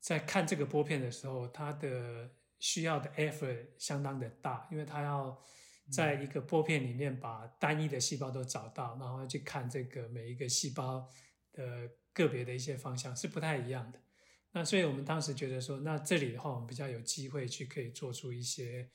[0.00, 5.38] 在看这个玻片的时候，它的需要的 effort 相当的大，因为他要
[5.92, 11.06] 在一个玻片里面把单一的细胞都找到，然后去看这个每一个细胞
[11.52, 14.00] 的个别的一些方向是不太一样的。
[14.52, 18.90] 那所以我们当时觉得说，那这里的话，我们比较有机会去可以做出一些。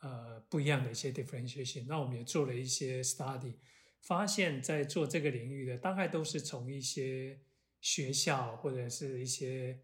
[0.00, 1.84] 呃，不一样的一些 differentiation。
[1.88, 3.54] 那我们也做了一些 study，
[4.00, 7.40] 发现，在做这个领域的，大概都是从一些
[7.80, 9.80] 学校或者是一些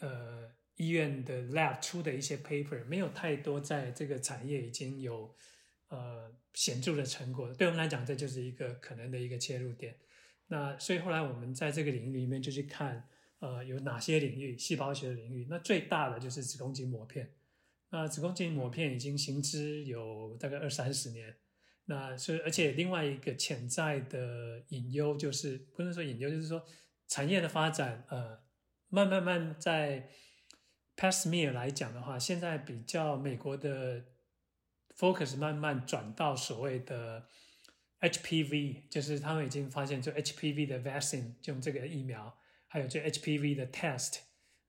[0.00, 5.34] 呃医院的 lab 出的一些 paper，没有太多在这个产业已经有
[5.88, 7.54] 呃显著的成果。
[7.54, 9.96] 对我们来讲，这就是一个可能的一个切入点。
[10.52, 17.32] 那所以后来我们在这个领域里面就去看，呃，有哪些领域，细胞学的领域，那最大的就是子宫颈膜片。
[17.88, 21.34] 那子宫颈膜片已经行之有大概二三十年，
[21.86, 26.62] 那所以而且另外一个潜在的隐忧就是，不能说隐忧，就是说
[27.08, 28.38] 产业的发展，呃，
[28.90, 30.10] 慢慢慢在
[30.94, 34.04] past me 来讲的话，现在比较美国的
[34.98, 37.26] focus 慢慢转到所谓的
[38.02, 42.36] HPV，就是他们已经发现就 HPV 的 vaccine 就用这个疫苗，
[42.66, 44.18] 还有就 HPV 的 test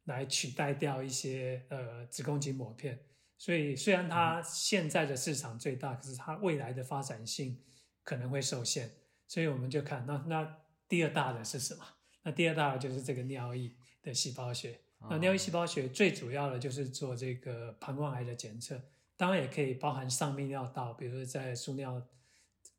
[0.06, 3.00] 来取代掉一些呃子宫颈抹片。
[3.38, 7.60] 所以，虽然它现在的市场最大，可是它未来的发展性
[8.04, 8.90] 可能会受限。
[9.28, 11.84] 所以，我们就看那那第二大的是什么？
[12.22, 14.80] 那第二大的就是这个尿液的细胞学。
[15.10, 18.82] 那尿液细胞学最主要的就是做这个膀胱癌的检测，
[19.18, 22.02] 当然也可以包含上泌尿道，比如说在输尿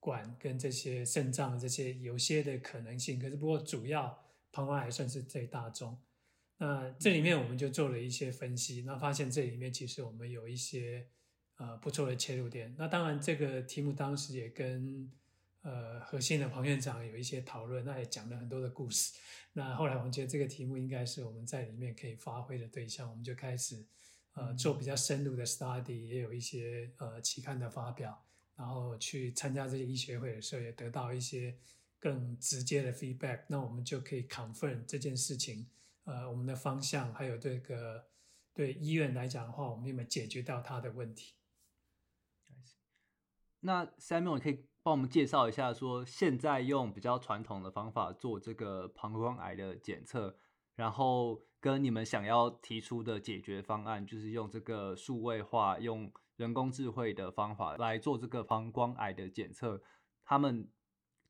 [0.05, 3.19] 管跟这些肾脏这些有些的可能性。
[3.19, 5.99] 可是，不过主要膀胱癌算是最大宗。
[6.59, 11.09] 那这里面我们就做了一些分析，那发现这里面其实我们有一些
[11.57, 12.75] 呃不错的切入点。
[12.77, 15.11] 那当然这个题目当时也跟
[15.62, 19.14] 呃核心的黄院长有一些讨论，那也讲了很多的故事。
[19.55, 23.87] 那后来我们觉得这个题目应该是我们在里面可以发挥的对象，我们就开始
[24.35, 28.24] 呃做比较深入的 study，也有一些呃期刊的发表，
[28.57, 31.59] 然后去参加这些医学会的时候也得到一些
[31.99, 35.69] 更直接的 feedback，那我们就可以 confirm 这件事情。
[36.05, 38.07] 呃，我们的方向还有这个
[38.53, 41.35] 对医院来讲的话，我们有没有解决到他的问题？
[43.61, 50.38] 那 Samuel 可以帮我们介绍一下，说现在用比较传统的方法做这个膀胱癌的检测，
[50.75, 59.83] 然后跟你们想要提出的解决方案，就是用这个数位化、用人工智慧的方法来做这个膀胱癌的检测，
[60.27, 60.69] 他们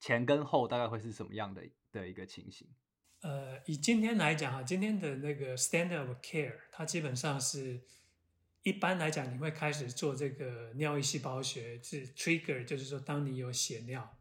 [0.00, 1.62] 前跟后大概会是什么样的
[1.92, 2.66] 的一个情形？
[3.20, 7.82] 呃，以今天来讲啊，今天的那个 standard of care，它基本上是
[8.64, 14.18] 一般来讲，你会开始做这个尿液细胞学是 trigger，就是说，当你有血尿，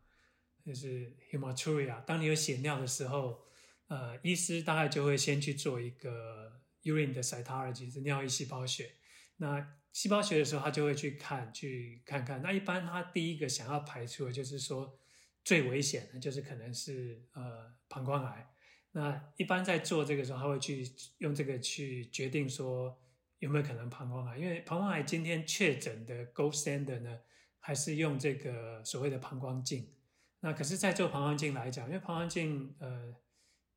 [0.64, 3.41] 就是 hematuria，当你有血尿的时候，
[3.88, 8.96] 呃，医师大概就会先去做一个 urine 的 cytology 是尿液细胞学。
[9.38, 12.42] 那细胞学的时候，他就会去看，去看看。
[12.42, 14.98] 那一般他第一个想要排除的就是说
[15.44, 18.50] 最危险的，就是可能是呃膀胱癌。
[18.94, 22.98] 那一般在做这个时候，他会去用这个去决定说
[23.40, 24.38] 有没有可能膀胱癌。
[24.38, 27.20] 因为膀胱癌今天确诊的 gold standard 呢，
[27.60, 29.94] 还是用这个所谓的膀胱镜。
[30.40, 33.14] 那可是，在做膀胱镜来讲，因为膀胱镜呃。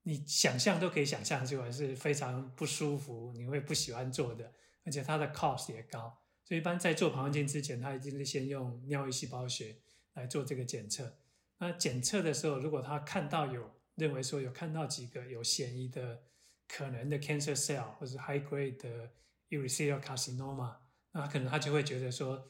[0.08, 4.52] 你想象都可以想象出来是非常不舒服，你会不喜欢做的，
[4.84, 9.74] 而且它的 cost 也高，所以一般在做膀胱镜之前，他一定是先用尿液细胞学
[10.12, 11.12] 来做这个检测。
[11.58, 16.22] 那检测的时候，如果他看到有认为说有看到几个有嫌疑的
[16.68, 19.10] 可能的 cancer cell 或者 high grade 的
[19.48, 20.76] urothelial carcinoma，
[21.10, 22.48] 那可能他就会觉得说，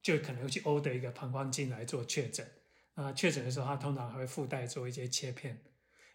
[0.00, 2.50] 就可能会去 order 一个膀胱镜来做确诊。
[2.94, 5.62] 那确诊的时候，他通常还会附带做一些切片。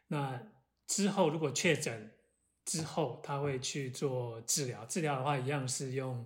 [0.08, 0.42] 那
[0.88, 2.12] 之后，如果确诊
[2.64, 4.86] 之后，他会去做治疗。
[4.86, 6.26] 治疗的话，一样是用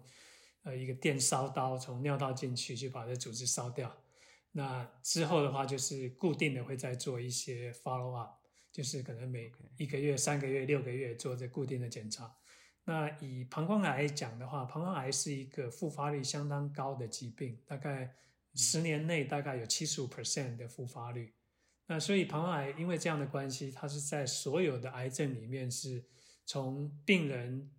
[0.63, 3.95] 呃一个电烧刀从尿道进去，去把这组织烧掉。
[4.51, 8.31] 那之后的话，就是固定的会再做一些 follow up，
[8.71, 12.35] 就是可能每一个月、三个月、六个月做这固定的检查。
[12.85, 18.15] 那以膀胱癌讲的话，膀胱癌是一个复发率相当高的疾病，大概
[18.55, 21.33] 十年内大概有七十五 percent 的复发率。
[21.91, 26.05] 那所以膀胱癌因为这样的关系，它是在所有的癌症里面，是
[26.45, 27.71] 从病人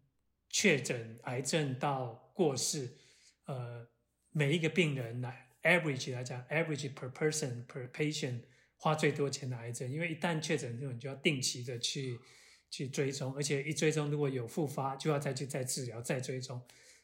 [0.48, 2.96] 确诊癌症到过世，
[3.44, 3.86] 呃，
[4.32, 8.40] 每一个病人来 average 来讲，average per person per patient
[8.74, 9.88] 花最多钱的癌症。
[9.88, 12.18] 因为一旦确诊之后，你就要定期的去
[12.68, 16.61] 去追踪，而且一追踪如果有复发，就要再去再治疗再追踪，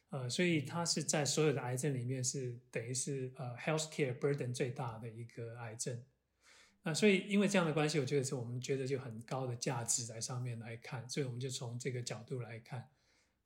[0.09, 6.03] 呃，所以它是在所有的癌症里面是等于是呃 healthcare burden 最大的一个癌症。
[6.87, 12.87] 那所以，因为这样的关系，我觉得是我们觉得就很高的价值在上面来看，所以我们就从这个角度来看。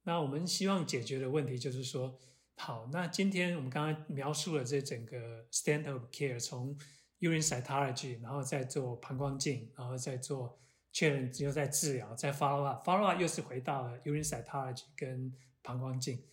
[0.04, 2.20] 那我们希望解决的问题就是说，
[2.54, 6.78] 好，那今天我们刚刚描述了这整个 standard care，从
[7.20, 10.60] urine cytology，然后再做膀胱镜，然后再做
[10.92, 15.34] 确认，之后再治疗，再 follow up，follow up 又是回到了 urine cytology 跟
[15.64, 16.24] 膀胱镜。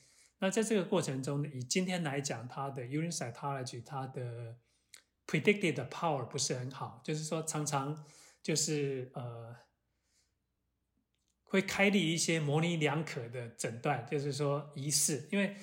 [0.41, 4.59] 那在这个过程中，以今天来讲，它的 urine cytology，它的
[5.29, 8.05] predicted 的 power 不是很好，就是说常常
[8.43, 9.55] 就是呃
[11.43, 15.55] 会开立一些模棱两可的诊断，就是说疑似，因为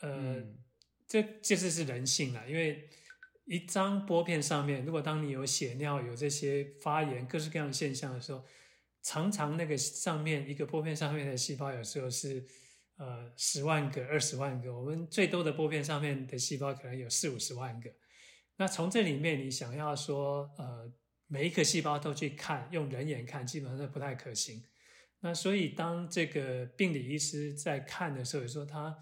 [0.00, 0.58] 呃、嗯、
[1.06, 2.90] 这就是是人性了，因为
[3.44, 8.44] 一张玻片上面，如果当你有血尿、有这些发炎、各式各样的现象的时候，
[9.02, 12.44] 常常那个上面一个玻片上面的细胞有时候是
[12.96, 17.90] 呃十万个、二十万个，我们最多的玻片上面的细胞可能有四五十万个。
[18.56, 20.92] 那从这里面，你想要说，呃，
[21.26, 24.62] 每一颗细胞都去看，用人眼看，基本上不太可行。
[25.20, 28.98] 那所以，当这个病理医师在看的时候，说他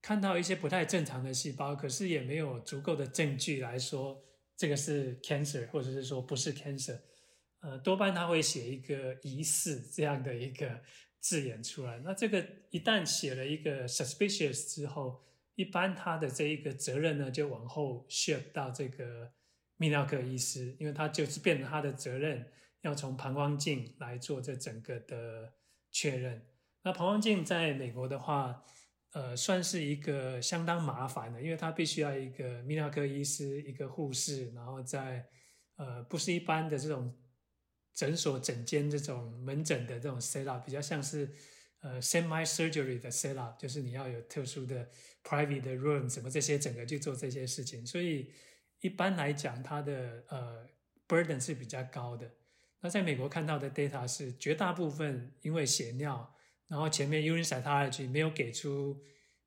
[0.00, 4.22] 看到一些不太正常的细胞，可是也没有足够的证据来说
[4.56, 6.98] 这个是 cancer，或者是说不是 cancer，
[7.60, 10.80] 呃，多半他会写一个疑似这样的一个
[11.20, 11.98] 字眼出来。
[12.00, 15.24] 那这个一旦写了一个 suspicious 之后，
[15.54, 19.30] 一般他的这一个责任呢，就往后 shift 到这个
[19.78, 22.50] 泌尿科医师，因为他就是变成他的责任，
[22.80, 25.52] 要从膀胱镜来做这整个的
[25.90, 26.46] 确认。
[26.82, 28.64] 那膀胱镜在美国的话，
[29.12, 35.28] 呃，算是一个相当麻烦的，因为他必须要一个泌尿科医师、一个护士，然后在
[35.76, 37.14] 呃，不是一般的这种
[37.92, 41.30] 诊所诊间这种门诊的这种 set up，比较像是。
[41.82, 44.88] 呃，semi surgery 的 set up 就是你要有特殊的
[45.22, 48.32] private room，什么这些整个去做这些事情，所以
[48.80, 50.66] 一般来讲，它的呃
[51.08, 52.30] burden 是比较高的。
[52.80, 56.34] 那在美国看到的 data 是绝大部分因为血尿，
[56.68, 59.02] 然后前面 urine cytology 没有给出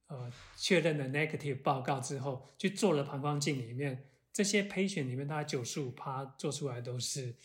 [0.07, 7.35] 呃确认的 negative 报告之后，去做了膀胱镜里面，这些 patient 里面大概九十五趴做出来都是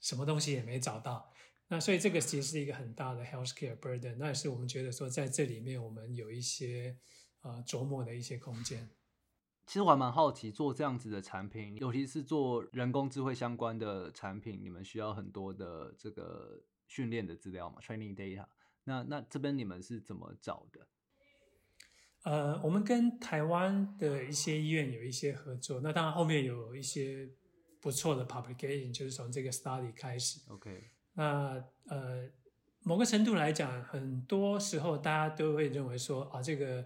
[0.00, 1.32] 什么东西也没找到。
[1.68, 6.98] 那所以这个其实是一个很大的 healthcare burden，那也是我们觉得说在这里面我们有一些
[7.40, 8.90] 呃琢磨的一些空间。
[9.66, 18.46] 其实我还蛮好奇，做这样子的产品，尤其是做人工智慧相关的产品，你们需要很多的这个训练的资料嘛，training data。
[18.84, 20.86] 那那这边你们是怎么找的？
[22.24, 27.30] 呃，我们跟台湾的一些医院有一些合作，那当然后面有一些
[27.80, 30.40] 不错的 publication，就是从这个 study 开始。
[30.48, 30.90] OK。
[31.14, 32.28] 那呃，
[32.80, 36.84] 某个程度来讲，很多时候大家都会认为说啊，这个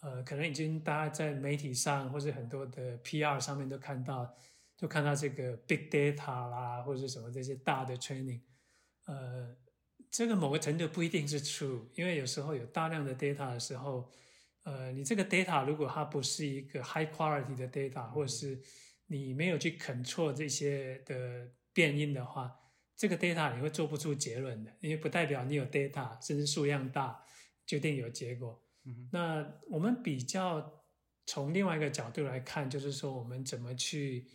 [0.00, 4.34] 呃，可能已经大家在媒体上或者很多的 PR 上面都看到，
[4.76, 8.40] 就看到这个 big data 啦，或者什么这些大的 training，
[9.06, 9.56] 呃，
[10.10, 14.10] 这个某个程度不一定是 true，因为有时候有大量的 data 的时候，
[14.64, 18.60] 呃，你这个 data 如果它不是一个 high quality 的 data，或者是
[19.06, 22.54] 你没有去 control 这些的变音的话，
[22.96, 27.22] 这个 data 你会做不出结论的，因为不代表你有 data，甚至数量大，
[27.66, 28.62] 决定有结果。
[28.84, 30.84] 嗯、那我们比较
[31.26, 34.26] 从另外一个角度来看，就是说我们怎么去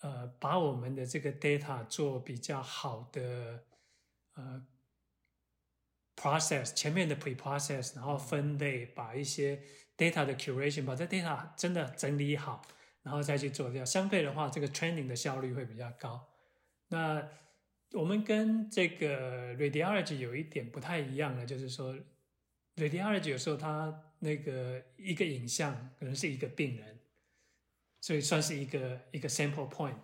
[0.00, 3.64] 呃把我们的这个 data 做比较好的
[4.34, 4.66] 呃
[6.16, 9.62] process，前面的 pre-process，然后分类，把一些
[9.96, 12.62] data 的 curation，把这 data 真的整理好，
[13.02, 13.84] 然后再去做掉。
[13.84, 16.28] 相对的话，这个 training 的效率会比较高。
[16.88, 17.28] 那
[17.92, 21.96] 我们跟这个 radiology 有一点不太一样的，就是说。
[22.76, 27.00] Radiology 有时候它那个一个影像可能是一个病人，
[28.00, 29.98] 所以算是一个一个 sample point。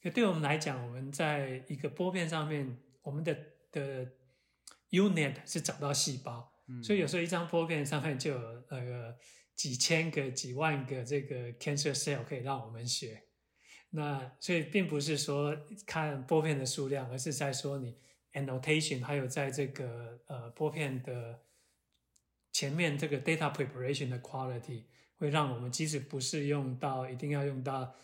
[0.00, 3.36] 可对我们来讲，我们在一个玻片上面，我们的
[3.72, 4.06] 的
[4.90, 9.16] unit 是找到细胞，嗯、所以有时候一张玻片上面就有那个
[9.56, 13.20] 几千个、几万个这个 cancer cell 可以让我们学。
[13.90, 17.96] 那所以并不是说看拨片的数量，而是在说你
[18.32, 21.40] annotation，还有在这个呃拨片的。
[22.52, 24.82] 前面这个 data preparation 的 quality
[25.18, 27.94] 会让我们即使不是用到一定要用到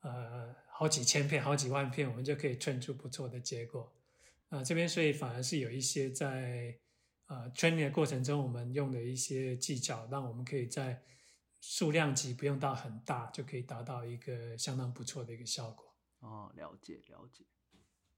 [0.00, 3.92] 呃好几千片、好几万片，我们就可以 train 出不错的结果。
[4.48, 6.76] 啊、这边所以反而是有一些在
[7.26, 11.02] 呃 training 的过程中，我们用的一些技巧，让我们可以在
[11.68, 15.94] 数量级不用到很大，就可以达到一个相当不错的一个效果。
[16.20, 17.44] 哦，了解了解。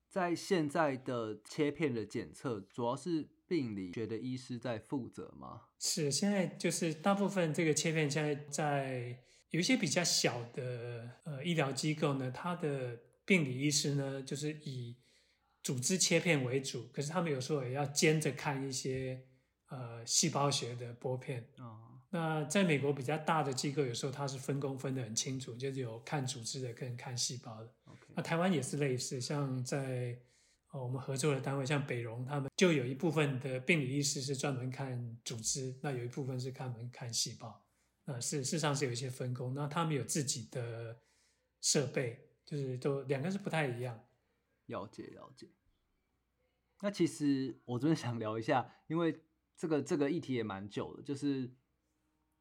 [0.09, 3.29] 在现在的切片的检测，主要是。
[3.49, 5.63] 病理学的医师在负责吗？
[5.79, 9.19] 是，现在就是大部分这个切片，现在在
[9.49, 14.99] 有一些比较小的呃医疗机构呢，它的病理医师呢，就是以
[15.63, 19.25] 组织切片为主，可是他们有时候也要兼着看一些
[19.69, 21.49] 呃细胞学的玻片。
[21.57, 27.73] 哦，那在美国比较大的机构，有时候它是分工分得很清楚，就是有看组织的跟看细胞的。
[28.15, 30.19] 那台湾也是类似，像在。
[30.71, 37.67] 哦，我们合作的单位像北荣，他们就有一部分的病理医师是专门看组织，那有一部分是专门看细胞。
[38.05, 41.01] 那事实上是有一些分工，那他们有自己的
[41.63, 43.99] 设备，就是都两个是不太一样。
[44.67, 45.49] 了解了解。
[46.83, 49.19] 那其实我这边想聊一下，因为
[49.57, 51.51] 这个这个议题也蛮久的，就是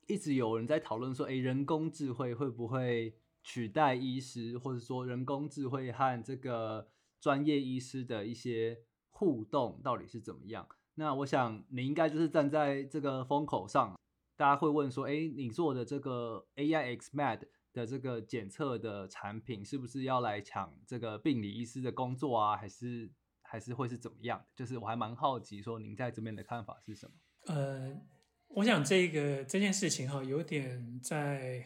[0.08, 6.90] 一直有人在讨论说，诶，人工智慧会不会取代医师，或者说人工智慧和这个。
[7.20, 8.80] 专业医师的一些
[9.10, 10.68] 互动到底是怎么样？
[10.94, 14.00] 那我想你应该就是站在这个风口上，
[14.36, 17.42] 大家会问说：哎，你做的这个 AIXMed
[17.74, 22.56] 的这个检测的产品，是不是要来抢这个病理医师的工作啊？
[22.56, 24.46] 还是还是会是怎么样？
[24.56, 27.16] 就是我还蛮好奇，说您在这边的看法是什么？
[27.48, 28.00] 呃，
[28.48, 31.66] 我想这个这件事情哈，有点在，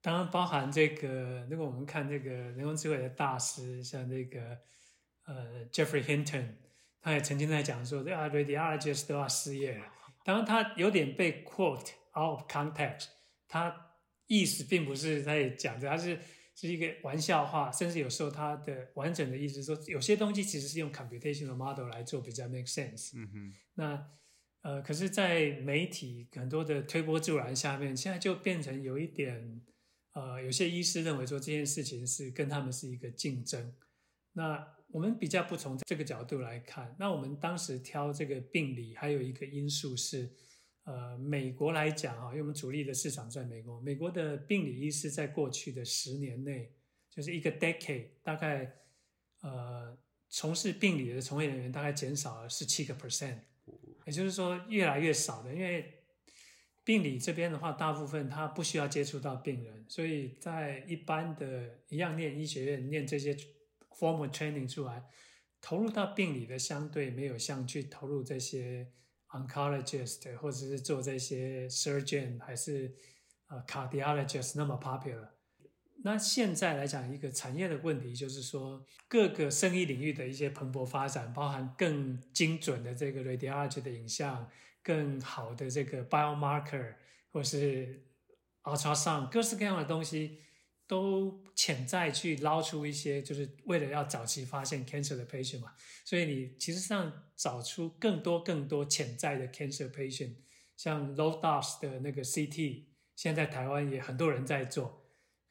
[0.00, 4.58] 当然包含这个，如果我们看这个人工智慧的大师，像这个。
[5.24, 6.48] 呃，Jeffrey Hinton，
[7.00, 9.84] 他也曾经在讲说，啊，radiologists 都要失业了。
[10.24, 13.06] 当然，他有点被 quote out of context，
[13.46, 13.92] 他
[14.26, 16.18] 意思并不是在讲的，他是
[16.56, 23.12] 是一个玩笑话，甚至有时候他的完整的意思说，有些东西其实是用 computational model 来做比较 make sense。
[23.16, 23.54] 嗯哼。
[23.74, 24.10] 那
[24.62, 29.60] 呃，可是，在媒体很多的推波助澜下面，现在就变成有一点，
[30.12, 33.74] 呃，有些医师认为说这件事情是跟他们是一个竞争。
[34.32, 36.94] 那我们比较不从这个角度来看。
[36.98, 40.30] 那我们当时挑这个病理，还有一个因素是，
[40.84, 46.72] 呃，美国来讲哈，因为我们主力的市场在美国，美国的病理医师在过去的十年内，
[47.10, 48.72] 就是一个 decade，大概
[49.40, 49.98] 呃，
[50.28, 53.40] 从事病理的从业人员大概减少了十七个 percent，
[54.04, 55.54] 也就是说越来越少的。
[55.54, 56.02] 因为
[56.84, 63.36] 病理这边的话，大部分他不需要接触到病人，所以在一般的一样念医学院念这些。
[63.94, 65.04] formal training 出来，
[65.60, 68.90] 投入到病理的相对没有像去投入这些
[69.28, 72.96] oncologist 或者是做这些 surgeon 还是
[73.46, 75.28] 呃 cardiologist 那么 popular。
[76.04, 84.48] 那现在来讲，一个产业的问题就是说，各个生意领域的一些蓬勃发展，包含更精准的这个 radiology 的影像，
[84.82, 86.94] 更好的这个 biomarker
[87.30, 88.04] 或是
[88.64, 90.38] ultrasound 各式各样的东西。
[90.88, 95.72] 都潜在去捞出一些，就是为了要早期发现 cancer 的 patient 嘛，
[96.04, 100.34] 所以你其实上找出更多更多潜在的 cancer patient，
[100.76, 102.82] 像 low dose 的那个 CT，
[103.16, 105.01] 现在台湾也很多人在做。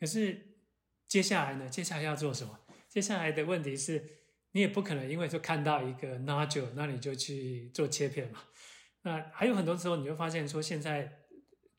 [0.02, 0.58] 可是
[1.08, 1.70] 接下来呢？
[1.70, 2.60] 接下来要做什么？
[2.90, 4.04] 接下来的问题是，
[4.54, 8.42] 你也不可能因为就看到一个 nodule，那你就去做切片嘛。
[9.04, 11.20] 那还有很多时候，你会发现说，现在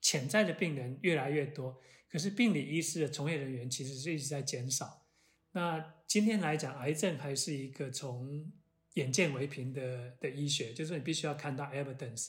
[0.01, 5.05] 潜在的病人越来越多，可是病理医师的从业人员其实是一直在减少。
[5.51, 8.53] 那今天来讲，癌症还是一个从
[8.93, 12.29] 眼见为凭的的医学，就是你必须要看到 evidence。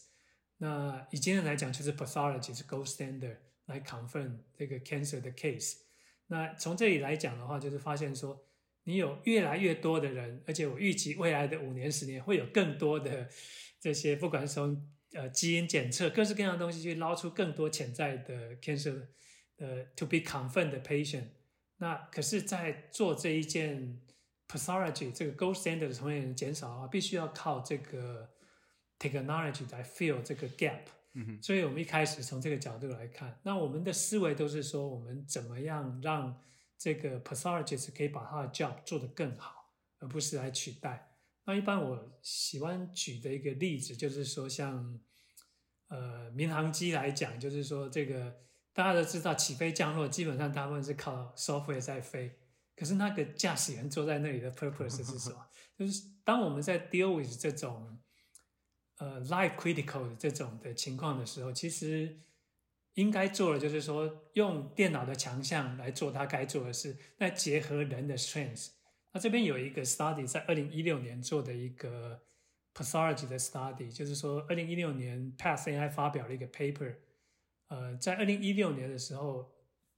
[0.57, 3.37] 那以今天来讲，就是 pathology 是 gold standard
[3.67, 5.82] 来 confirm 这个 cancer 的 case。
[6.27, 8.45] 那从这里来讲的话，就是发现说，
[8.83, 13.29] 你有越来越多的人，而且我预计未来的五年、十年会有更多的
[13.79, 19.07] 这些，不管是从呃基因检测各式各样的东西去捞出更多潜在的 cancer
[19.57, 21.25] 呃 to be confirmed 的 patient。
[21.77, 24.01] 那可是，在做这一件
[24.47, 28.29] pathology 这个 gold standard 的从业人减少的话，必须要靠这个
[28.97, 30.81] technology 来 fill 这个 gap。
[31.41, 36.41] 所以我们一开始从这个角度来看，那我们的思维都是说，我们怎么样让
[36.77, 41.15] 这个 pathologist 可以把他的 job 做得更好，而不是来取代。
[41.45, 44.99] 那一般我喜欢举的一个例子，就是说像
[45.87, 48.41] 呃民航机来讲，就是说这个。
[48.75, 52.39] 大家都知道，起飞降落基本上大部分是靠 software 在飞。
[52.75, 55.45] 可是那个驾驶员坐在那里的 purpose 是什么？
[55.77, 57.99] 就是当我们在 deal with 这种
[59.03, 62.19] 呃 life critical 这种的情况的时候，其实
[62.93, 68.69] 应该做的就是说，用电脑的强项来做他该做的事，那结合人的 strength。
[69.11, 72.21] 那这边有一个 study 在二零一六年做的一个
[72.73, 76.95] pathology 的 study，就是说二零一六年 PathAI 发表了一个 paper。
[77.67, 79.51] 呃，在二零一六年的时候，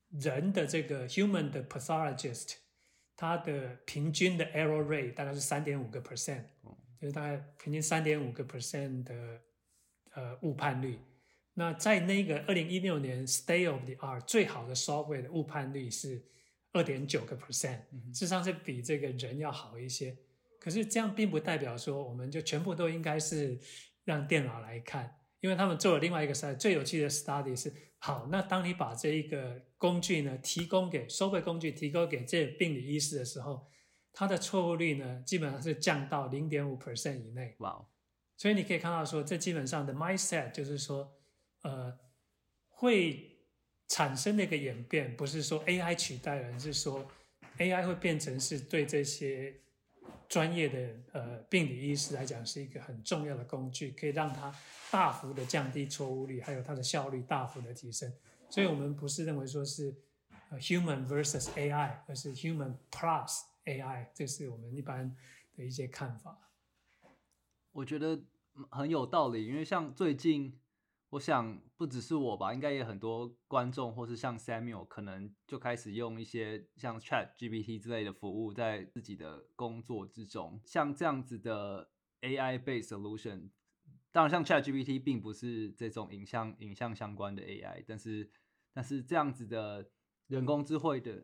[0.10, 2.56] 人的这个 human 的 pathologist，
[3.16, 6.45] 他的平均的 error rate 大概是三点五个 percent，
[7.06, 9.14] 就是大概平均三点五个 percent 的
[10.16, 10.97] 呃误判率。
[11.53, 16.20] 那在那个二零一六年 state of the art 最好的 software 的误判率是
[16.72, 17.78] 二点九个 percent，
[18.12, 20.18] 事实上是比这个人要好一些。
[20.60, 23.60] 可是这样并不代表说我们就全部都应该是
[24.03, 25.16] 让电脑来看。
[25.41, 33.68] 因为他们做了另外一个 study，最有趣的 study 是，好，那当你把这一个工具呢提供给收费工具提供给这病理医师的时候，
[34.16, 37.53] 它的错误率呢基本上是降到零点五 percent 以内。
[37.59, 37.86] 哇！Wow.
[38.36, 41.13] 所以你可以看到说，这基本上的 mindset 就是说，
[41.61, 41.99] 呃，
[42.70, 43.38] 会
[43.88, 47.05] 产生的一个演变，不是说 AI 取代人，是说
[47.59, 49.61] AI 会变成是对这些。
[50.28, 54.53] 专业的呃病理医师来讲是一个很重要的工具，可以让它
[54.89, 58.11] 大幅的降低错误率，还有它的效率大幅的提升。
[58.49, 59.93] 所以，我们不是认为说是
[60.53, 65.16] human versus AI，而是 human plus AI，这是我们一般
[65.55, 66.51] 的一些看法。
[67.72, 68.24] 我觉得
[68.72, 70.59] 很有道理，因为像最近。
[71.11, 80.59] 我想不只是我吧，应该也很多观众，或是像 Samuel，可能就开始用一些像 Chat GPT 之类的服务，在自己的工作之中。
[80.66, 81.89] 像这样子的
[82.20, 83.51] AI based solution，
[84.11, 88.30] 当然像 Chat GPT 并不是这种影像影像相关的 AI，但是
[88.74, 89.89] 但是这样子的
[90.28, 91.24] 人工智慧的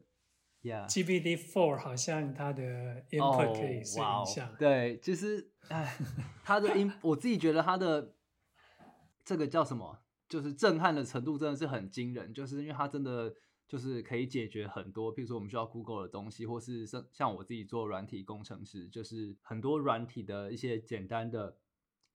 [0.63, 4.47] ，Yeah，GPT Four 好像它的 input 可以是影像。
[4.47, 4.59] Oh, wow.
[4.59, 5.97] 对，其实哎，
[6.43, 8.15] 它的 音，我自己觉得它的。
[9.23, 9.99] 这个叫什么？
[10.27, 13.31] 就是震撼的程度真的是很惊人，就是因为它真的
[13.67, 21.55] 就是可以解决很多，比如说我们需要 Google 的东西，或是像像我自己做软体工程师，就是很多软体的一些简单的，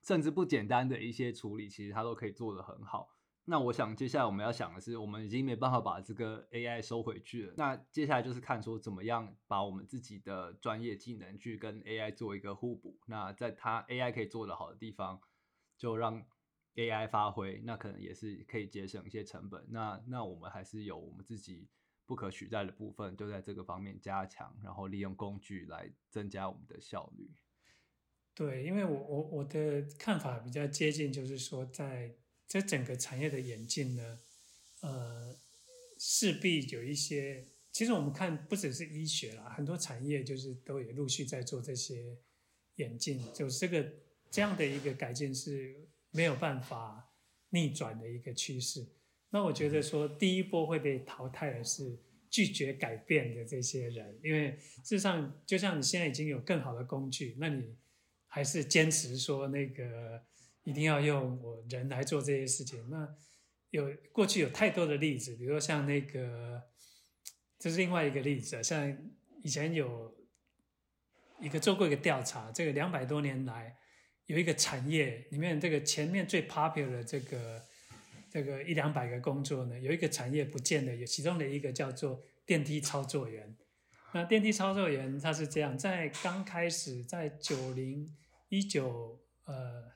[0.02, 3.15] 甚至不简单的一些处理，其实它都可以做得很好。
[3.48, 7.54] 那我想接下来我们要想的是，我们已经没办法把这个 AI 收回去了。
[7.56, 12.98] 那接下来就是看说怎么样把我们自己的专业技能去跟 AI 做一个互补。
[13.06, 15.20] 那在它 AI 可以做得好的地方，
[15.78, 16.26] 就让
[16.74, 19.64] AI 发挥，那可能也是可以节省一些成本。
[19.68, 21.68] 那那我们还是有我们自己
[22.04, 27.30] 不可取代的部分，就在这个方面加强，然后利用工具来增加我们的效率。
[28.34, 32.14] 对，因为我我我的看法比较接近，就是说，在
[32.48, 34.20] 这整个产业的演进呢，
[34.80, 35.36] 呃，
[35.98, 37.46] 势必有一些。
[37.72, 42.16] 其实我们看，不只是医学啦，很多产业就是都也陆续在做这些
[42.76, 43.92] 演进，就是这个
[44.30, 45.86] 这样的一个改进是。
[46.12, 47.12] 没有办法
[47.50, 48.86] 逆转的一个趋势。
[49.28, 51.98] 那我觉得说，第一波会被淘汰的是
[52.30, 57.76] 拒绝改变的这些人，因为事实上，就像你现在已经有更好的工具，那你
[58.26, 60.24] 还是坚持说那个
[60.66, 62.90] 一定要用我人来做这些事情。
[62.90, 63.08] 那
[63.70, 66.62] 有过去有太多的例子，比如说像那个，
[67.58, 68.94] 这是另外一个例子，像
[69.42, 70.14] 以前有
[71.40, 73.76] 一个做过一个调查，这个两百多年来。
[74.26, 77.62] 有一个产业里面，这个前面最 popular 的这个
[78.28, 83.56] 这个一两百个工作呢，有一个产业不见了，有其中的一个叫做电梯操作员。
[84.12, 88.12] 那电梯操作员他是这样，在刚开始在九零
[88.48, 89.92] 一九呃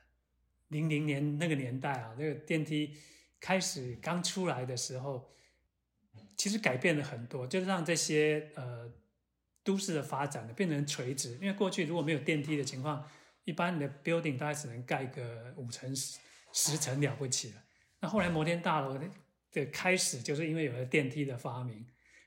[0.71, 2.97] 零零年那个年代啊，那个电梯
[3.39, 5.29] 开始刚出来的时候，
[6.35, 8.91] 其实改变了很多，就是让这些呃
[9.63, 11.33] 都市的发展呢变成垂直。
[11.33, 13.07] 因为过去如果没有电梯的情况，
[13.43, 16.19] 一般的 building 大概只能盖个五层十
[16.53, 17.63] 十层了不起了。
[17.99, 19.09] 那后来摩天大楼的
[19.51, 21.85] 的开始，就是因为有了电梯的发明。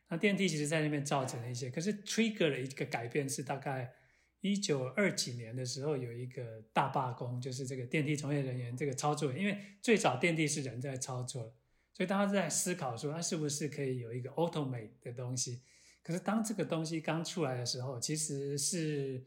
[0.09, 3.91] 那电梯其实在那边造成了一些，可是 trigger 了一个改变是大概
[4.45, 11.55] 一九二几年的时候有一个大罢工，就是这个电梯从业人员这个操作，因为最早电梯是人在操作，
[11.95, 15.63] 所以大家在思考说，它是不是可以有一个 automate 的东西？
[16.03, 19.25] 可是当这个东西刚出来的时候，其实是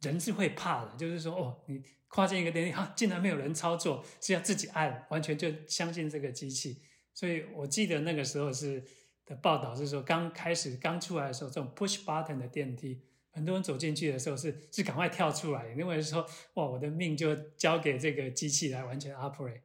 [0.00, 6.80] 人是会怕的，就是说，哦，你跨进一个电梯，哈，竟然没有人操作，是要自己按，完全就相信这个机器。
[7.12, 8.82] 所以我记得那个时候是。
[9.28, 13.02] 的报道是说，刚开始刚出来的时候，这种 push button 的电梯，
[13.36, 19.60] 很多人走进去的时候是是赶快跳出来，因为说哇，我的命就交给这个机器来完全 operate。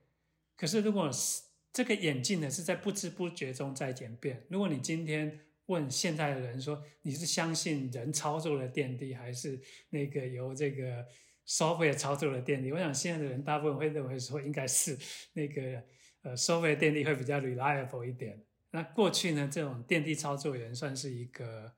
[0.57, 4.45] 可是如果是这个演进呢，是在不知不觉中在演变。
[4.49, 9.57] 如果你今天问现在的人说，你是相信人操作的电梯，还是
[9.91, 11.05] 那个由这个
[11.47, 12.73] software 操作的电梯？
[12.73, 14.97] 我想现在的人大部分会认为说，应该是
[15.31, 15.81] 那个
[16.23, 18.43] 呃 software 电梯会比较 reliable 一点。
[18.71, 21.73] 那过去呢，这种电梯操作员算是一个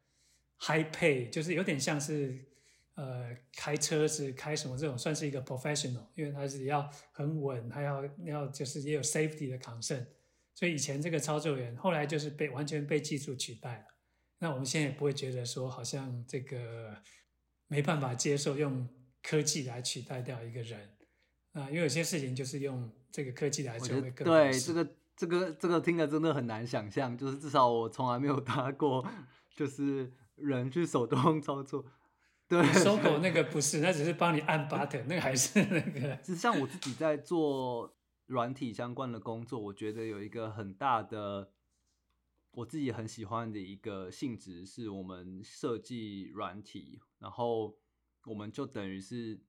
[0.65, 2.45] high pay，就是有点像是
[2.95, 10.05] 呃开车是开什么这种，算是一个 professional，因为它是要很稳，还要要就是也有 safety 的 concern，
[10.55, 13.85] 所以以前这个操作员后来就是被完全被技术取代了。
[14.39, 16.95] 那我们现在也不会觉得说好像这个
[17.67, 18.87] 没办法接受用
[19.21, 20.89] 科技来取代掉一个人
[21.51, 24.87] 啊，因为有些事情就是用这个科技来做会更对这个。
[25.15, 29.07] 这个这个听着真的很难想象，就是至少我从来没有搭过，
[29.55, 31.85] 就是人去手动操作。
[32.47, 36.15] 对，搜狗 那个不是，那只是帮你按 button，那个还是那个。
[36.17, 41.51] 就像我自己在做软体相关的工作，我觉得有一个很大的，
[42.51, 47.77] 我自己很喜欢的一个性质，是我们设计软体，然后
[48.25, 49.41] 我们就等于是。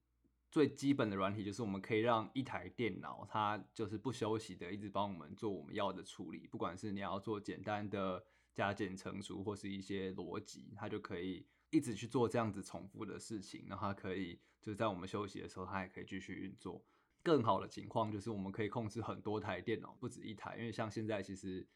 [0.51, 8.23] 最基本的软体就是我们可以让一台电脑，它就是不休息的一直帮我们做我们要的处理，不管是你要做简单的
[8.55, 13.65] 加减乘除或是一些逻辑，它就可以一直去做这样子重复的事情。
[13.67, 16.83] 然后它可以就是在我们休息的时候，它也可以继续运作。
[17.21, 21.67] 更好的情况就是我们可以控制很多台电脑，不止一台，因为像现在其实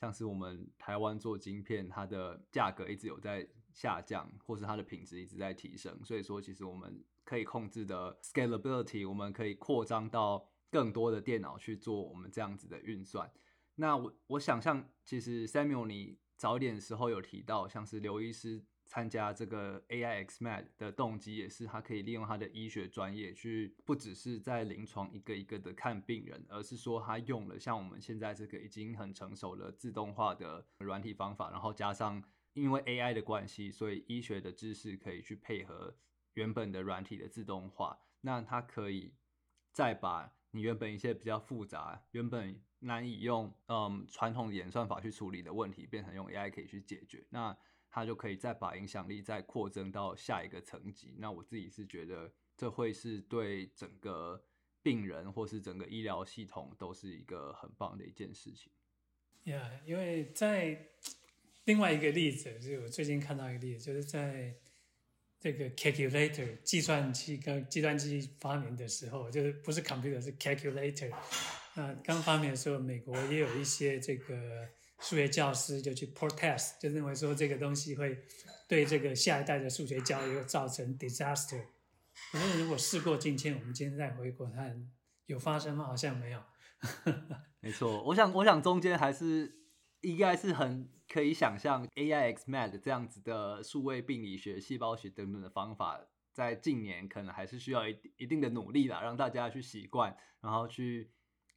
[0.00, 7.04] 像是我们台湾做晶片，它的价格一直有在下降，或是它的品质一直在提升，所以说其实我们。
[7.22, 13.30] 可以控制的 scalability，我们可以扩张到更多的电脑去做我们这样子的运算。
[13.80, 32.22] 那我我想象，其实 Samuel 你早一点时候有提到，像是刘医师参加这个 AIXMed 的动机，也是他可以利用他的医学专业去，不只是在临床一个一个的看病人，而是说他用了像我们现在这个已经很成熟的自动化的软体方法，然后加上
[32.52, 35.96] 因为 AI 的关系，所以医学的知识可以去配合。
[36.34, 39.14] 原本的软体的自动化，那他可以
[39.72, 47.24] 再把你原本一些比较复杂、原本难以用嗯传统演算法去处理的问题，变成用 AI 可以去解决。
[47.30, 47.56] 那
[47.88, 51.14] 它就可以再把影响力再扩增到下一个层级。
[51.18, 54.42] 那我自己是觉得，这会是对整个
[54.82, 58.72] 病人或是整个医疗系统都是一个很棒的一件事情。
[59.44, 60.88] Yeah，因为在
[61.64, 64.56] 另外一个例子，就是我最近看到一个例子，就是在。
[65.40, 71.10] 这个 calculator 计算机跟计算机发明的时候，就是不是 computer 是 calculator。
[71.74, 74.68] 那刚发明的时候，美国也有一些这个
[74.98, 78.18] 数学教师就去 protest，就认为说这个东西会
[78.68, 81.62] 对这个下一代的数学教育造成 disaster。
[82.32, 84.86] 可是如果事过境迁，我们今天再回过看，
[85.24, 85.86] 有发生吗？
[85.86, 86.42] 好像没有。
[87.60, 89.59] 没错，我想，我想中间还是
[90.02, 90.88] 应该是很。
[91.12, 96.00] 可以想象，AIXmed 这样子的数位病理学、细胞学等等的方法，
[96.32, 101.10] 在近年可能还是需要一一定的努力啦，让大家去习惯，然后去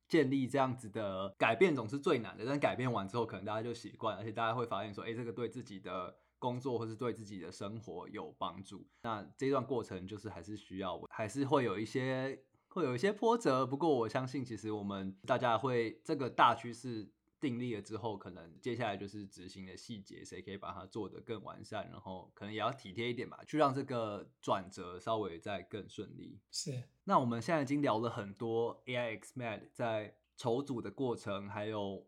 [0.08, 2.44] 建立这样子的改变，总是最难的。
[2.48, 8.88] 但改变完之后，可能大家就习惯，而且大家会发现说，哎，这个对自己的工作或是对自己的生活有帮助。
[9.04, 13.68] 那这段过程就是还是需要，还是会有一些会有一些波折。
[13.68, 17.13] 不过我相信，其实我们大家会这个大趋势。
[17.44, 26.40] 定立了之后，可能接下来就是执行的细节，谁可以把它做得更完善，然后可能也要体贴一点吧，去让这个转折稍微再更顺利。
[26.50, 26.82] 是。
[27.04, 32.08] 那我们现在已经聊了很多 AIXMed 在筹组的过程，还有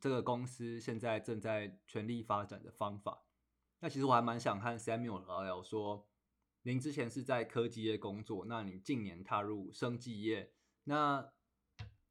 [0.00, 3.24] 这个公司现在正在全力发展的方法。
[3.80, 6.08] 那其实我还蛮想和 Samuel 聊聊说，
[6.62, 10.54] 您之前是在科技业工作，那你近年踏入生技业，
[10.84, 11.30] 那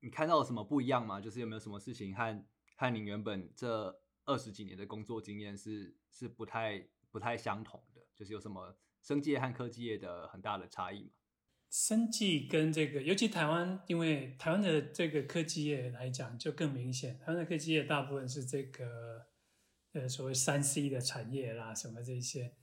[0.05, 1.19] 你看到了什么不一样吗？
[1.19, 2.45] 就是有没有什么事情和
[2.75, 8.01] 和你原本这二十几年的工作经验是是不太不太相同的？
[8.13, 11.09] 就是有什么生技和科技业的很大的差异吗？
[11.71, 19.25] 生技跟这个，尤其台湾，因为台湾的这个科技业来讲就更明显，台湾的科技业大部分是这个
[19.93, 22.55] 呃所谓三 C 的产业啦，什么这些。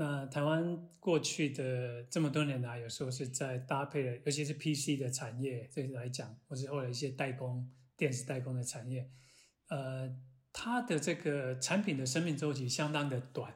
[0.00, 9.10] 那台湾过去的这么多年来，有时候是在搭配的，尤其是 PC 的产业这些来讲，或是后来一些代工、电子代工的产业，
[9.66, 10.16] 呃，
[10.52, 13.52] 它的这个产品的生命周期相当的短。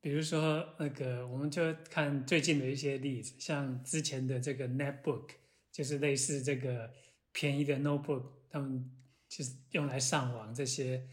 [0.00, 5.32] 比如说那个，我们就看最近的一些例子，像之前的这个 Netbook，
[5.70, 6.90] 就是类似这个
[7.30, 8.90] 便宜的 Notebook，他们
[9.28, 11.06] 就是用来上网这些，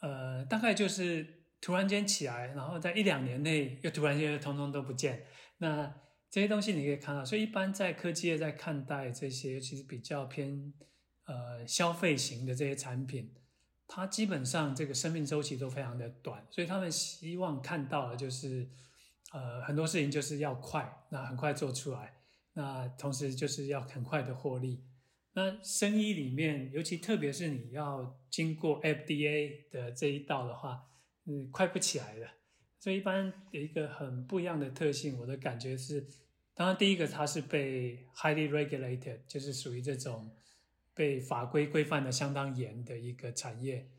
[0.00, 1.39] 呃，大概就是。
[1.60, 5.26] 突然间起来，然后在一两年内又突然间又通通都不见。
[5.58, 5.94] 那
[6.30, 10.72] 这些东西你可以看到，所以一般在科技业在看待这些其实比较偏
[11.24, 13.34] 呃消费型的这些产品，
[13.86, 18.70] 它基本上这个生命周期都非常的短，所以他们希望看到的就是
[19.32, 22.14] 呃很多事情就是要快，那很快做出来，
[22.54, 24.82] 那同时就是要很快的获利。
[25.34, 30.86] 那生意里面，尤其特别是你要经过 FDA 的这一道的话。
[31.26, 32.26] 嗯，快不起来了，
[32.78, 36.04] 所以一般有一个很不一样的特性，我的感觉是，
[36.54, 40.34] 当然第一个它是被 highly regulated，就是属于这种
[40.94, 43.90] 被法规规范的相当严的一个产业。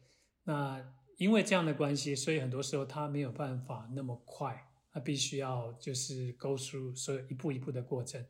[0.44, 0.84] 那
[1.18, 8.26] 因为这样的关系，所以很多时候它没有办法那么快，它必须要就是 go through 所有一步一步的过程。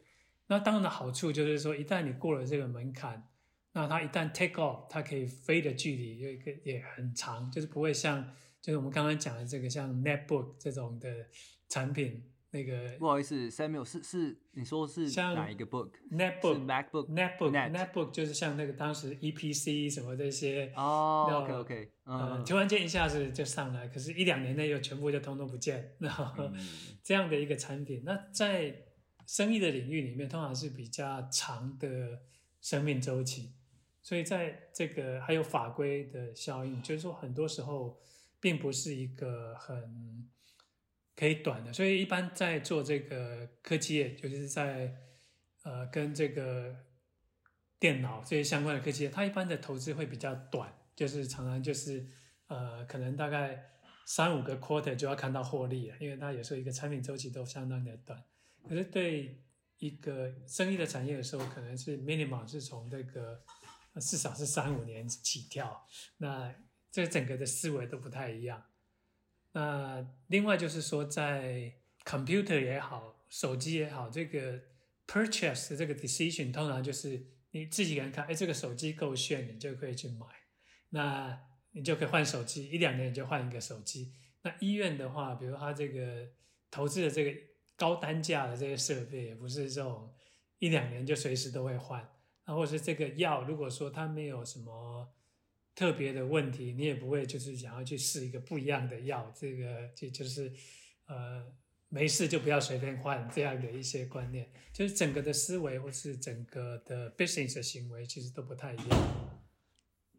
[0.48, 3.26] 那当然的好处就是说，一旦你过了这个门槛，
[3.72, 8.36] 那它一旦 take off，它可以飞的距离有一个也很长，就是不会像。
[8.62, 11.26] 就是我们刚刚讲的这个像 Netbook 这种的
[11.68, 26.54] 产品，那个不好意思，Samuel 是是你说是哪一个 book？Netbook，MacBook，Netbook，Netbook 就是像那个当时 EPC 什么这些哦、oh，OK OK，嗯、呃，突然间一下子就上来，可是一两年内又全部就通通不见，然后、嗯、
[27.02, 28.84] 这样的一个产品，那在
[29.26, 32.20] 生意的领域里面，通常是比较长的
[32.62, 33.54] 生命周期，
[34.04, 38.00] 所以在这个还有法规的效应，就是说很多时候。
[38.42, 40.28] 并不是一个很
[41.16, 44.96] 可以短的，所以一般在做这个科技业，就是在
[45.62, 46.76] 呃跟这个
[47.80, 52.08] 电脑这些相关的科技业，它一般的投资会比较短，就是常常就是
[52.48, 53.64] 呃可能大概
[54.08, 58.24] 三五个 quarter 就要看到获利了，因为它有时候一个产品周期都相当的短。
[58.68, 59.44] 可是对
[59.78, 63.44] 一个生意的产业的时候，可能是 minimum 是从这个
[64.00, 65.86] 至少是三五年起跳，
[66.18, 66.52] 那。
[66.92, 68.66] 这整个的思维都不太一样。
[69.54, 71.74] 那另外就是说，在
[72.04, 74.62] computer 也好，手机也好，这个
[75.08, 80.26] purchase 的这个 decision 通常就是你自己人看，哎，这个手机够炫，你就可以去买，
[80.90, 81.38] 那
[81.72, 84.14] 你就可以换手机，一两年你就换一个手机。
[84.44, 86.28] 那医院的话，比如他这个
[86.70, 87.40] 投资的这个
[87.76, 90.14] 高单价的这些设备，也不是这种
[90.60, 92.10] 一两年就随时都会换。
[92.46, 95.14] 那或是这个药，如果说它没有什么。
[95.74, 100.52] 特别的问题，你也不会就是想要去试一个不一样的药，这个就就是，
[101.06, 101.50] 呃，
[101.88, 109.42] 没事就不要随便换这样的一些观念，就是整个的思维或是整个的 business 的行为其实都不太一样。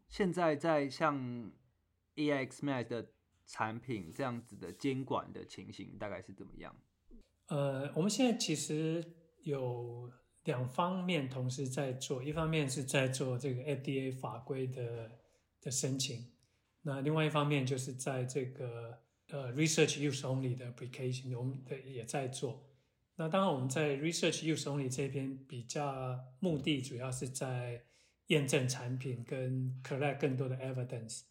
[0.08, 1.52] 现在在像
[2.16, 3.12] AIXMAX 的
[3.46, 6.74] 产品这样子的监管的情形大概是怎么样？
[7.48, 9.04] 呃，我们现在其实
[9.42, 10.10] 有
[10.44, 15.18] 两方面同时在做，一方面是在做这个 FDA 法规的。
[15.62, 16.26] 的申请，
[16.82, 18.98] 那另外一方面就是在这个
[19.28, 22.68] 呃 research use only 的 application，我们的也在做。
[23.14, 27.84] 那当然我们在 research use only 这边比较目的主要是在
[28.26, 31.22] 验证产品跟 collect 更多的 evidence。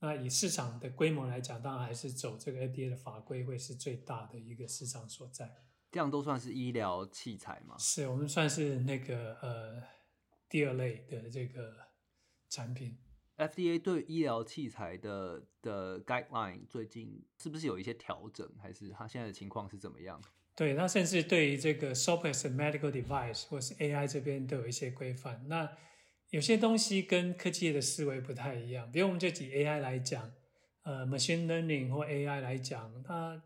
[0.00, 5.64] 那以市场的规模来讲，当然还是走这个 FDA 的法规会是最大的一个市场所在。
[5.90, 7.76] 这样都算是医疗器材吗？
[7.78, 9.82] 是我们算是那个呃
[10.48, 11.74] 第二类的这个
[12.50, 12.98] 产品。
[13.38, 20.20] FDA 对医疗器材的的 guideline 最近是不是有一些调整，还是它现在的情况是怎么样？
[20.56, 25.46] 对，它甚至对于这个 software and medical device 或是 AI 这边都有一些规范。
[25.46, 25.70] 那
[26.30, 30.32] 有些东西跟科技的思维不太一样，比如我们就举 AI 来讲，
[30.82, 33.40] 呃，machine learning 或 AI 来讲，它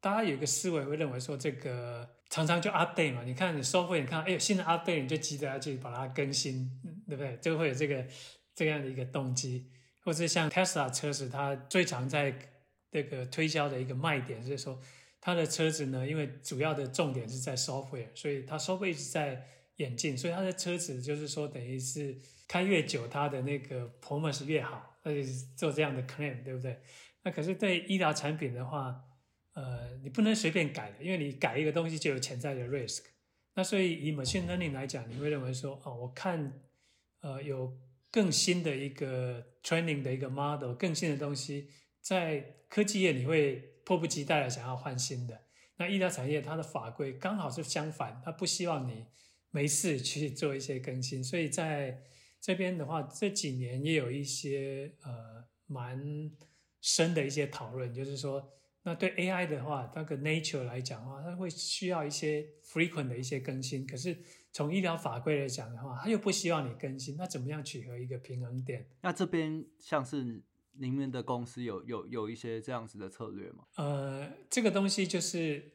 [0.00, 6.70] 大家有一个思维会认为说这个常常就 update 嘛，你看你 software，你看哎，新的 update 你就急着要去把它更新，
[7.08, 7.38] 对不对？
[7.38, 8.06] 就会有这个。
[8.58, 12.36] 这样的一个动机，或者像 Tesla 车子，它最常在
[12.90, 14.80] 这个推销的一个卖点，就是说
[15.20, 19.46] 它的车子呢，因为主要的重点是在 software，所以它 software 一直在
[19.76, 26.80] 演进，所以它的车子就是说等于是开越久，它的那个 performance 越好，那就是做这样的 claim，对不对？
[27.22, 29.00] 那可是对医疗产品的话，
[29.52, 33.04] 呃，你不能随便改的，因为你改一个东西就有潜在的 risk。
[33.54, 36.60] 那所以以 machine learning 来讲，你会认为说，哦，我看，
[37.20, 37.76] 呃，有
[38.10, 41.68] 更新的一个 training 的一个 model，更新的东西，
[42.00, 45.42] 在科技业你会迫不及待的想要换新的。
[45.76, 49.06] 那医疗产业它的法规刚好是相反，它不希望你
[49.50, 51.22] 没事去做一些更新。
[51.22, 52.02] 所以在
[52.40, 56.30] 这边的话，这几年也有一些呃蛮
[56.80, 58.57] 深的一些讨论，就是说。
[58.88, 63.86] 那对 AI 的话，那个 nature 来讲的话，它会需要一些 frequent 的一些更新。
[63.86, 64.16] 可是
[64.50, 67.14] 从医疗法规来讲的话，它又不希望你更新。
[67.18, 68.88] 那怎么样取得一个平衡点？
[69.02, 73.64] 那这边像是您们的公司有有有一些这样子的策略吗？
[73.76, 75.70] 呃，这个东西就是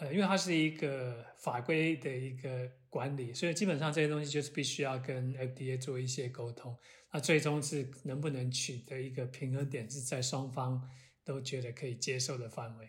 [0.00, 6.76] 呃，因为它是一个法规的一个管理，所以基本上这些东西就是必须要跟 FDA 做一些沟通。
[7.12, 10.82] 那最终是能不能取得一个平衡点，是在双方。
[11.28, 12.88] 都觉得可以接受的范围。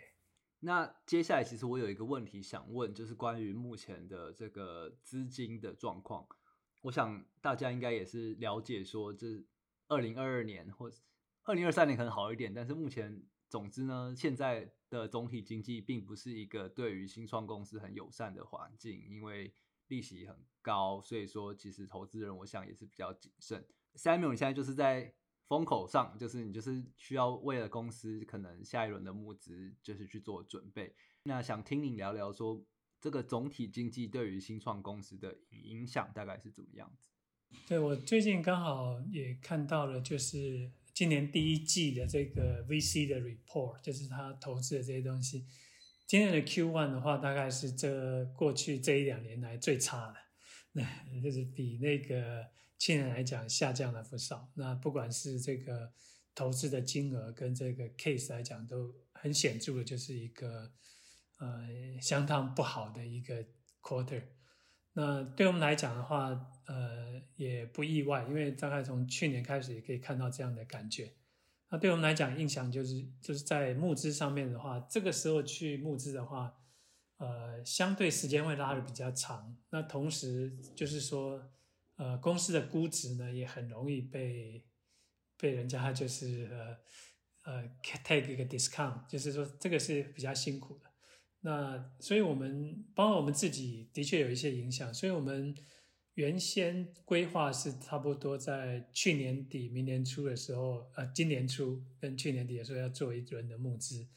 [0.61, 6.25] 那接下来，其实我有一个问题想问，就是关于目前的这个资金的状况。
[6.83, 9.45] 我想大家应该也是了解，说这
[9.89, 10.89] 二零二二年或
[11.43, 19.53] 二零二三年可能好一点，但是目前，总之呢，现在的总体经济并不是一个对于新创公司很友善的环境，因为
[19.87, 23.65] 利息很高，所以说其实投资人我想也是比较谨慎。
[23.95, 25.13] Samuel，你现在就是在。
[25.49, 30.93] 风口上，就是你就是需要为了公司可能下一轮的募资，就是去做准备。
[31.23, 32.63] 那想听你聊聊说，
[33.01, 37.07] 这个总体经济对于新创公司的影响大概是怎么样子？
[37.67, 45.47] 对，我最近刚好也看到了，就是今年第一季的这个 VC 的 report，就是他投资的这些东西。
[46.05, 50.15] 今年的 Q1 的话，大概是这过去这一两年来最差的，
[50.73, 50.83] 那
[51.23, 52.45] 就是比那个。
[52.79, 55.91] 去年来讲下降了不少，那不管是这个
[56.33, 60.71] 投资的金额跟这个 case 来讲，都很显著的，就是一个
[61.39, 61.67] 呃
[62.01, 63.45] 相当不好的一个
[63.81, 64.23] quarter。
[64.93, 66.29] 那对我们来讲的话，
[66.67, 71.13] 呃也不意外，因为大概从去年开始也可以看到这样的感觉。
[71.69, 76.57] 那对我们来讲，印象就是就是在募资上面的话，这个时候去募资的话，
[77.17, 79.57] 呃相对时间会拉得比较长。
[79.69, 81.51] 那同时就是说。
[81.99, 84.65] 呃，公司的估值呢也很容易被
[85.37, 86.77] 被人家就是呃
[87.43, 87.69] 呃
[88.05, 90.85] take 一个 discount，就是说这个是比较辛苦的。
[91.41, 95.53] 那所以我们包括我们自己的确有一些影响，所以我们
[96.13, 104.07] 原先规划是差不多在去年底、明年初的时候，呃，今年初跟去年底的时候要做一轮的募资。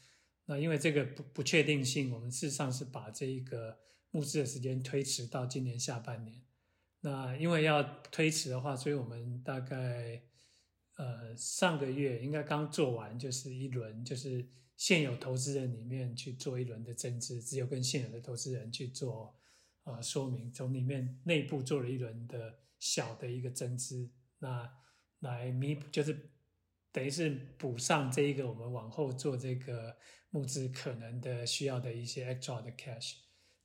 [0.45, 3.77] 那因为这个不不确定性，我们事实上是把这一个
[4.11, 6.41] 募资的时间推迟到今年下半年。
[7.05, 7.83] 那因为要
[8.13, 10.23] 推迟的话，所以我们大概
[10.95, 14.47] 呃上个月应该刚做完，就是一轮，就是
[14.77, 19.37] 现有投资人里面去做一轮的增资，只有跟现有的投资人去做
[19.83, 24.73] 呃说明，从里面内部做了一轮的小的一个增资，那
[25.19, 26.31] 来弥补，就是
[26.93, 29.93] 等于是补上这一个我们往后做这个
[30.29, 33.15] 募资可能的需要的一些 extra 的 cash，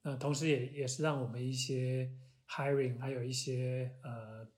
[0.03, 2.11] 那同时也也是让我们一些。
[2.49, 4.49] Hiring 还有一些呃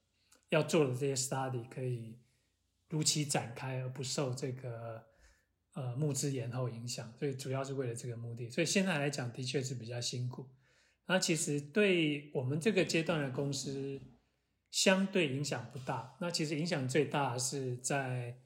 [0.49, 2.17] 要做的这些 study 可以
[2.89, 5.03] 如期展开，而不受这个
[5.73, 8.49] 呃募资延后影响，所以主要是为了这个目的。
[8.49, 10.49] 所以现在来讲的确是比较辛苦。
[11.07, 13.99] 那其实对我们这个阶段的公司
[14.69, 16.15] 相对影响不大。
[16.21, 18.37] 那其实影响最大是在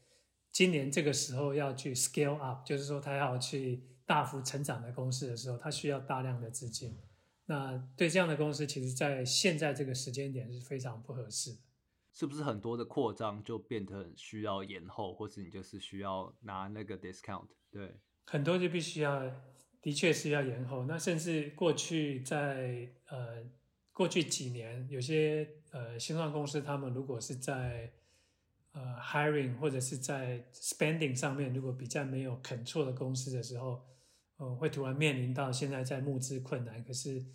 [0.52, 6.98] 今年这个时候要去 scale up，就是说他要去大幅成长的公司的时候，他需要大量的资金。
[7.48, 11.60] 那对这样的公司，其实，在现在这个时间点是非常不合适的。
[12.12, 17.48] 是不是很多的扩张就变得需要延后，或是你就是需要拿那个 discount？
[17.70, 19.32] 对，很多就必须要，
[19.80, 20.86] 的确是要延后。
[20.86, 23.43] 那甚至过去在呃
[23.91, 27.93] 过去几年，有些呃新创公司，他们如果是在
[28.72, 33.86] 呃 hiring 或者是在 spending 上面，如果比较没有 control 的公司的时候。
[34.38, 37.26] 呃，会突然面临到现在在募资困难，可是，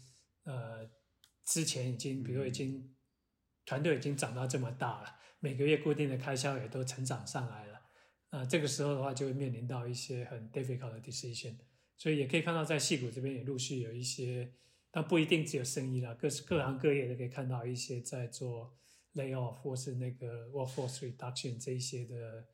[0.45, 0.91] 呃，
[1.45, 2.95] 之前已经，比如已经
[3.65, 7.81] 团队已经长到这么大了，每个月固定的开销也都成长上来了，
[8.31, 11.57] 那这个时候的话就会面临到一些很 difficult 的 decision，
[11.97, 14.53] 所以也可以看到在戏谷这边也陆续有一些，
[14.91, 18.77] 但不一定只有生意啦，各各行各业都可以看到一些在做
[19.15, 22.47] layoff 或是那个 workforce reduction 这一些的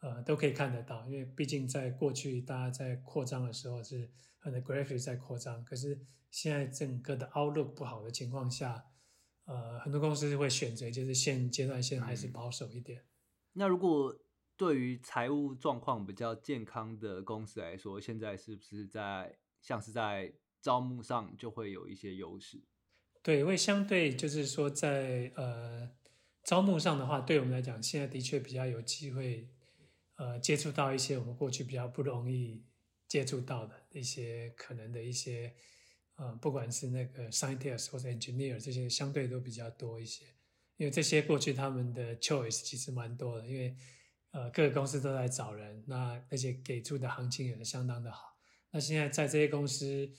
[0.00, 1.06] 呃，都可以看得到。
[1.06, 5.98] 因为毕竟在过去，大家在扩张的时候是很 aggressive 在扩张，可是
[6.30, 8.84] 现在整个的 outlook 不好的情况下，
[9.44, 13.00] 呃，很多公司会选择就是现阶段先还是保守一点。
[13.00, 13.06] 嗯、
[13.54, 14.16] 那如果
[14.56, 22.62] 对于财务状况比较健康的公司来说，现在是不是在像是在招募上就会有一些优势？
[23.22, 25.90] 对，因为相对就是说在呃
[26.44, 29.48] 招募上的话，对我们来讲，现在的确比较有机会
[30.20, 32.62] 呃接触到一些我们过去比较不容易
[33.08, 35.54] 接触到的一些可能的一些
[36.16, 40.26] 呃，不管是那个 scientist 或者 engineer 这些，相对都比较多一些。
[40.76, 43.74] 因为这些过去他们的 choice 其实蛮多的，因为
[44.32, 48.38] 呃各个公司都在找人，那那些给出的行情也是相当的好。
[48.70, 50.14] 那现在在这些公司。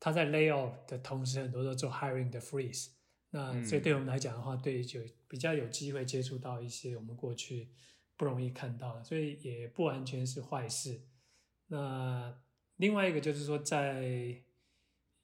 [0.00, 2.88] 他在 lay off 的同时，很多都做 hiring 的 freeze。
[3.30, 7.70] 那所以对我们来讲的话，对就比较有机会接触到一些我们过去
[8.16, 11.06] 不容易看到的，所以也不完全是坏事。
[11.66, 12.40] 那
[12.76, 14.42] 另外一个就是说，在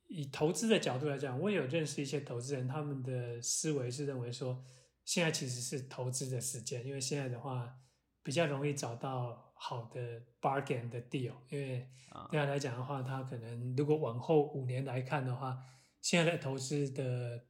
[0.06, 4.64] 以投资的角度来讲，我也有认识一些投资人，他们的思维是认为说，
[5.04, 7.78] 现在其实是投资的时间，因为现在的话
[8.22, 9.48] 比较容易找到。
[9.62, 11.86] 好的 bargain 的 deal，因为
[12.30, 15.62] 这样来讲的话，他可能如果往后五年来看的话，
[16.00, 17.44] 现在的投资的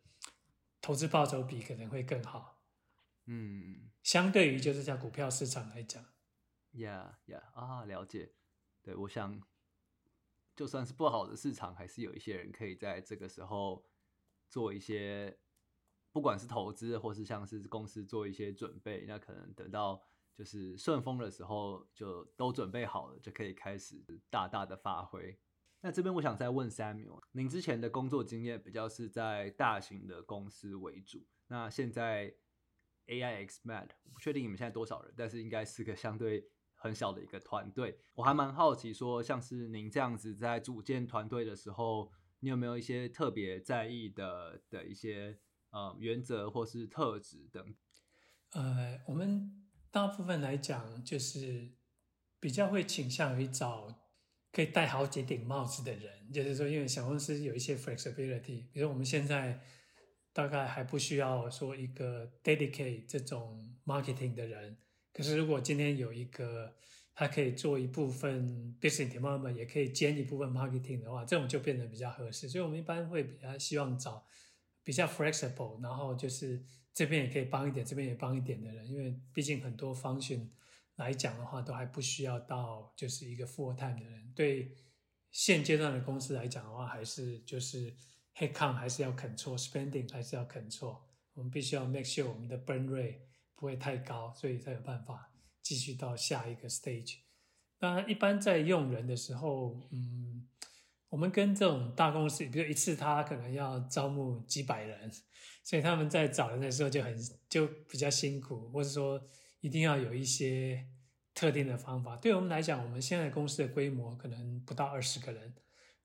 [0.81, 2.65] 投资报酬比可能会更好。
[3.27, 6.05] 嗯，相对于就是在股票市场来讲
[6.73, 8.35] ，Yeah Yeah 啊，了解。
[8.83, 9.43] 对，我想
[10.57, 13.85] 就算是不好的市场，还是有一些人可以在这个时候
[14.49, 15.39] 做一些，
[16.13, 20.03] 不管是投资或是像是公司做一些准备，那可能等到。
[20.33, 25.39] 就是顺风的时候，就都准备好了，就可以开始大大的发挥。
[25.83, 32.35] 那这边我想再问 Samuel，您之前的工作经验比较是在大型的公司为主，那现在
[33.11, 37.99] A I X Mad，我不确定你们现在多少人，但是应该是个相对很小的一个团队。
[38.15, 45.39] 我还蛮好奇说，像是您这样子在组建团队的时候，你有没有一些特别在意的的一些
[45.71, 47.75] 呃原则或是特质等？
[48.53, 49.57] 呃，我们。
[49.93, 51.73] 大部分来讲，就是
[52.39, 53.93] 比较会倾向于找
[54.53, 56.31] 可以戴好几顶帽子的人。
[56.33, 59.61] 就是说，因为小公司有一些 flexibility，比如我们现在
[60.33, 64.77] 大概还不需要说一个 dedicate 这种 marketing 的人。
[65.13, 66.75] 可是如果今天有一个
[67.15, 72.49] 他可以做一部分 business development，也可以兼一部分 marketing 的话，这种就变得比较合适。
[72.49, 74.25] 所以我们一般会比较希望找
[74.83, 76.65] 比较 flexible，然后就是。
[76.93, 80.49] 这边也可以帮一点，这边也帮一点的人，因为毕竟很多 function
[80.97, 84.33] 来讲的话，都还不需要到就是一个 full time 的人。
[84.35, 84.75] 对
[85.31, 87.95] 现阶段的公司来讲的话，还是就是
[88.41, 90.99] headcount 还是要 control，spending 还是要 control。
[91.35, 93.19] 我们必须要 make sure 我们的 burn rate
[93.55, 95.31] 不会太高，所以才有办法
[95.63, 97.19] 继续到下一个 stage。
[97.79, 100.49] 当然，一般在用人的时候，嗯。
[101.11, 105.11] 我们跟这种大公司，比如一次他可能要招募几百人，
[105.65, 107.19] 所以他们在找人的时候就很
[107.49, 109.21] 就比较辛苦，或者说
[109.59, 110.87] 一定要有一些
[111.35, 112.17] 特定的方法。
[112.17, 115.53] 对我们来讲，我们现在公司的规模可能不到二十个人，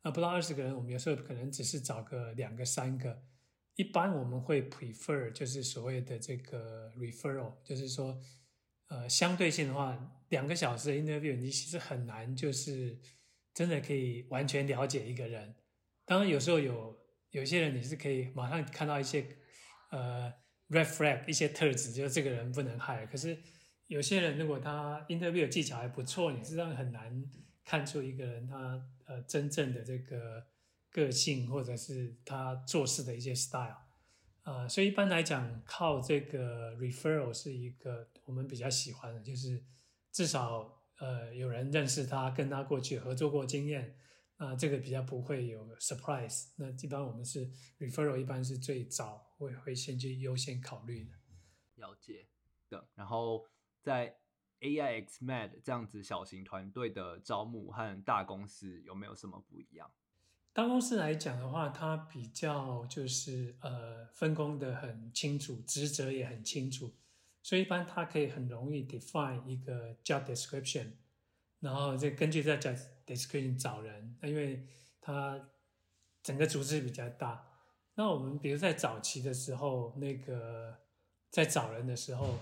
[0.05, 3.21] 那不到二十个人，我们有时候可能只是找个两个、三个。
[3.75, 8.17] 一般我们会 prefer 就是所谓的这个 referral，就是说，
[8.87, 9.99] 呃，相对性的话，
[10.29, 12.97] 两个小时的 interview 你其实很难就是。
[13.55, 15.55] 真的可以完全了解一个人，
[16.03, 16.93] 当然有时候有
[17.31, 19.25] 有些人你是可以马上看到一些
[19.91, 20.29] 呃
[20.67, 23.07] red flag 一些特质，就是这个人不能 hire。
[23.07, 23.37] 可是
[23.87, 27.23] 有些人如果他 interview 技巧还不错，你实际上很难
[27.63, 30.45] 看出一个人他呃真正的这个
[30.89, 33.77] 个性或者是他做事的一些 style
[34.43, 39.63] 啊、呃，所以一般来讲靠这个 referral 是一个我们比较喜欢的，就是
[40.11, 40.73] 至少。
[40.97, 43.97] 呃，有人认识他，跟他过去合作过经验，
[44.37, 46.45] 啊、这个比较不会有 surprise。
[46.55, 51.11] 那一般我们是 referral，一般是最早会会先去优先考虑的。
[51.75, 52.29] 了解
[52.69, 52.87] 的。
[52.95, 53.45] 然后
[53.81, 54.15] 在
[54.65, 59.91] AIXMed 这样子小型团队的招募和大公司有没有什么不一样？
[60.53, 66.93] 大公司来讲的话，它比较就是呃分工的很清楚，职责也很清楚。
[67.43, 70.93] 所以一般它可以很容易 define 一个 job description，
[71.59, 74.17] 然后再根据这 job description 找人。
[74.21, 74.65] 那因为
[75.01, 75.49] 它
[76.23, 77.45] 整个组织比较大，
[77.95, 80.75] 那我们比如在早期的时候，那个
[81.29, 82.39] 在找人的时候，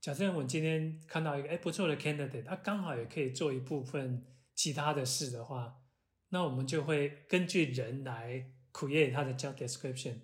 [0.00, 4.24] 假设我今天看到一个哎不错的 candidate，他刚好也可以做一部分
[4.54, 5.82] 其他的事的话，
[6.30, 10.20] 那我们就会根据人来 create 他的 job description。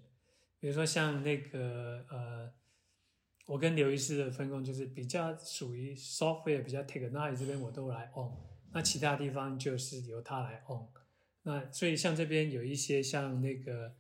[0.59, 2.53] 比如说像那个呃。
[3.49, 8.33] 我跟刘医师的分工就是比较属于 software 比较 technology 这边我都来 on，
[8.73, 10.89] 那其他地方就是由他来 on。
[11.43, 13.95] 那所以像这边有一些像那个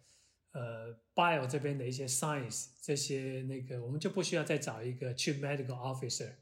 [0.57, 6.33] 呃 bio 这边的一些 science 这些那个，我们就不需要再找一个 chief medical officer，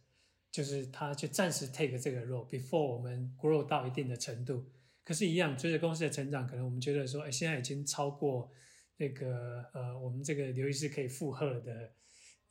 [0.53, 4.70] 就是他就暂时 take 这个 role before 我们 grow 到一定的程度。
[5.05, 8.51] 可是，一样随着公司的成长，可能我们觉得说，哎，现在已经超过
[8.97, 11.93] 那个呃，我们这个刘医师可以负荷的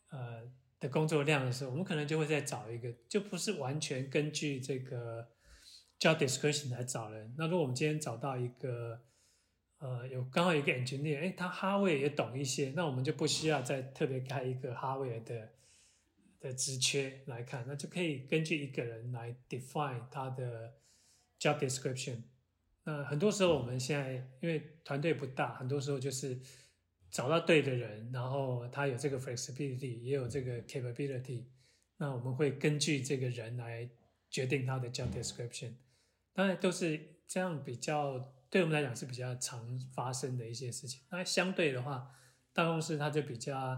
[0.09, 0.43] 呃
[0.79, 5.29] 的工作量的时候，我们可能就会再找一个，就不是完全根据这个
[5.99, 7.33] job description 来找人。
[7.37, 9.01] 那如果我们今天找到一个
[9.83, 15.49] 呃有刚好一个 engineer，哎，他 hardware 也懂一些，那我们就不需要再特别开一个 hardware 的
[16.39, 20.73] 的职缺来看，那就可以根据一个人来 define 他的
[21.37, 22.23] job description。
[22.85, 26.39] 那很多时候，我们现在因为团队不大，很多时候就是
[27.11, 31.43] 找到对的人，然后他有这个 flexibility，也有这个 capability，
[31.97, 33.89] 那我们会根据这个人来
[34.29, 35.73] 决定他的 job description。
[36.31, 41.01] 当然都是这样，比较对我们来讲是比较常发生的一些事情。
[41.09, 42.07] 那相对的话，
[42.53, 43.75] 大公司它就比较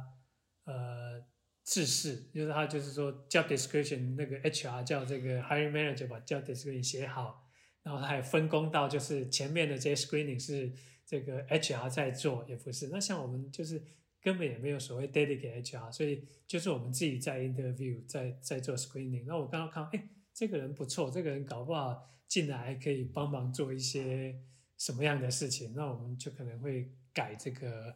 [0.65, 1.23] 呃
[1.63, 7.49] 制式，就是他就是说 job description 那个 HR 叫这个 hiring manager 把 job description 写好。
[7.83, 10.73] 然后他还分工到，就是前面的这些 screening 是
[11.05, 12.89] 这个 HR 在做，也不是。
[12.89, 13.81] 那像我们就是
[14.19, 19.23] 根本也没有所谓 dedicate HR，所以就是我们自己在 interview，在在做 screening。
[19.25, 24.35] 那我刚刚看，哎，这个人不错，这个人搞不好进来还可以帮忙做一些
[24.77, 27.95] 什么样的事情，那我们就可能会改这个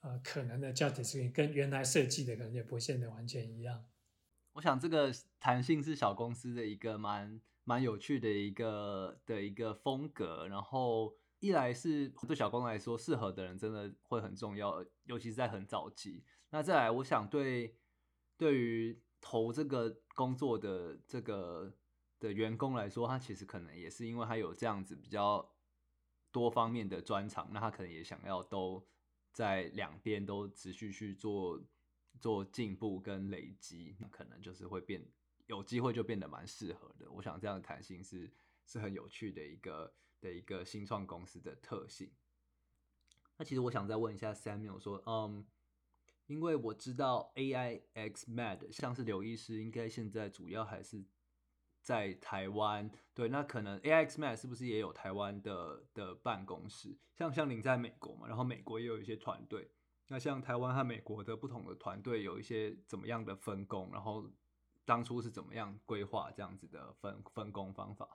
[0.00, 3.84] 呃可能的 job description，跟原来设计的可能也不见得完全一样。
[4.52, 7.40] 我想这个弹性是小公司的一个蛮。
[7.64, 16.24] 蛮有趣的一个的一个风格，然后一来是对小工来说，适合的人真的会很重要，尤其是在很早期。
[16.50, 17.76] 那再来，我想对
[18.36, 21.72] 对于投这个工作的这个
[22.18, 25.51] 的员工来说，他其实可能也是因为他有这样子比较
[26.32, 28.84] 多方面的专长，那他可能也想要都
[29.32, 31.62] 在两边都持续去做
[32.18, 35.06] 做进步跟累积，那可能就是会变。
[35.48, 38.32] 有机会就变得蛮适合的，我想这样的弹性是
[38.64, 42.10] 是很有趣的一个的一个新创公司的特性。
[43.36, 45.44] 那其实我想再问一下 Samuel 说，嗯，
[46.26, 51.04] 因为我知道 AI X Mad 像是刘医师，应该现在主要还是
[51.82, 56.96] 在台湾，对，那可能 AIXMed 是不是也有台湾的的办公室？
[57.16, 59.70] 像像您在美国嘛，然后美国也有一些团队，
[60.08, 63.90] 那像台湾和美国的不同的团队有一些怎么样的分工？
[63.92, 64.30] 然后
[64.84, 68.08] 当初是怎么样规划这样子的分分工方法？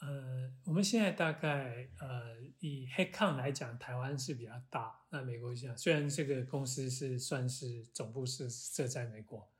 [0.00, 5.06] 呃，我们现在大概呃以 headcount 来讲，台湾是比较大。
[5.10, 9.50] 那美国这样，虽然这个公司是算是总部是设在美国，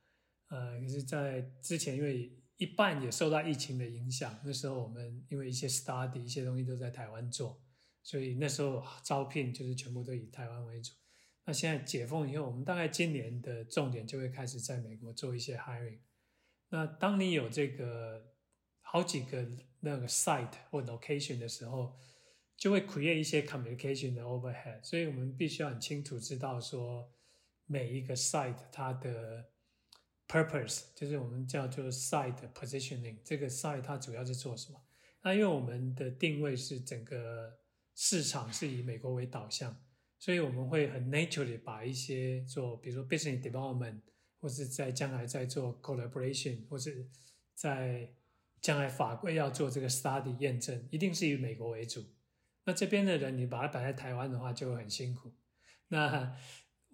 [0.49, 7.61] 呃，可是，在之前因为一半也受到疫情的影响，那时候我们因为一些 study 一些东西都在台湾做，
[8.03, 10.93] 所以那时候招聘就是全部都以台湾为主。
[11.45, 16.01] 那现在解封以后，我们大概今年的重点就会开始在美国做一些 hiring。
[16.71, 18.33] 那当你有这个
[18.81, 19.47] 好几个
[19.81, 21.97] 那个 site 或 location 的时候，
[22.57, 27.13] 就会 create 一些 communication 的 overhead，所以我们必须要很清楚知道说
[27.67, 29.45] 每一个 site 它的
[30.29, 34.81] purpose，就是我们叫做 site positioning，这个 site 它主要是做什么？
[35.23, 37.59] 那因为我们的定位是整个
[37.95, 39.83] 市场是以美国为导向，
[40.19, 44.01] 所以我们会很 naturally 把一些做，比如说 business development。
[44.39, 47.09] 或是在将来在做 collaboration，或是
[47.55, 48.13] 在
[48.61, 52.05] 将来法规要做这个 study 验证，一定是以美国为主。
[52.65, 55.33] 那这边的人，你把它摆在台湾的话，就会很辛苦。
[55.89, 56.37] 那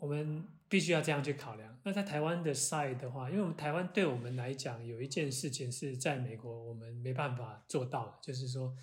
[0.02, 1.78] 我们必须要这样去考量。
[1.84, 8.74] 那在台湾的 side 的话，因为我们台湾对我们来讲，有一件事情是在美国我们没办法做到的，就是说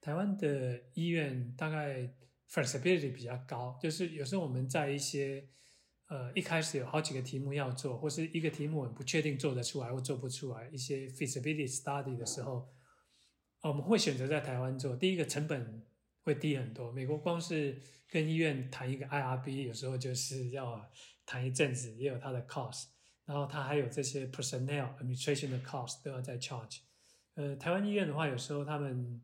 [0.00, 2.08] 台湾的医院大概
[2.48, 5.48] flexibility 比较高，就是有时候我们在一些
[6.06, 12.68] 呃，一开始有好几个题目要做，或是一个题目很不确定做得出来或做不出来，一些 feasibility study 的时候，
[13.62, 14.94] 我们会选择在台湾做。
[14.94, 15.82] 第一个成本
[16.28, 20.88] 会低很多，美国光是跟医院谈一个 IRB，有时候就是要
[21.26, 22.88] 谈一阵子，也有它的 cost，
[23.24, 26.80] 然后它还有这些 personnel administration 的 cost 都要在 charge。
[27.34, 29.22] 呃，台湾医院的话，有时候他们。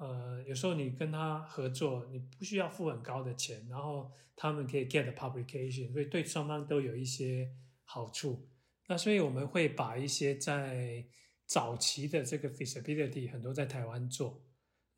[0.00, 7.50] 呃，有时候你跟他合作，你不需要付很高的钱，然后他们可以 get publication，所以对双方都有一些
[7.82, 8.48] 好处。
[8.86, 11.04] 那所以我们会把一些在
[11.46, 14.40] 早期的这个 feasibility 很多在台湾做，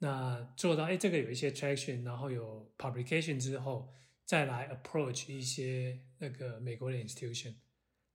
[0.02, 3.92] 那做到哎这个有一些 traction，然后有 publication 之后，
[4.24, 7.54] 再来 approach 一些那个美国的 institution。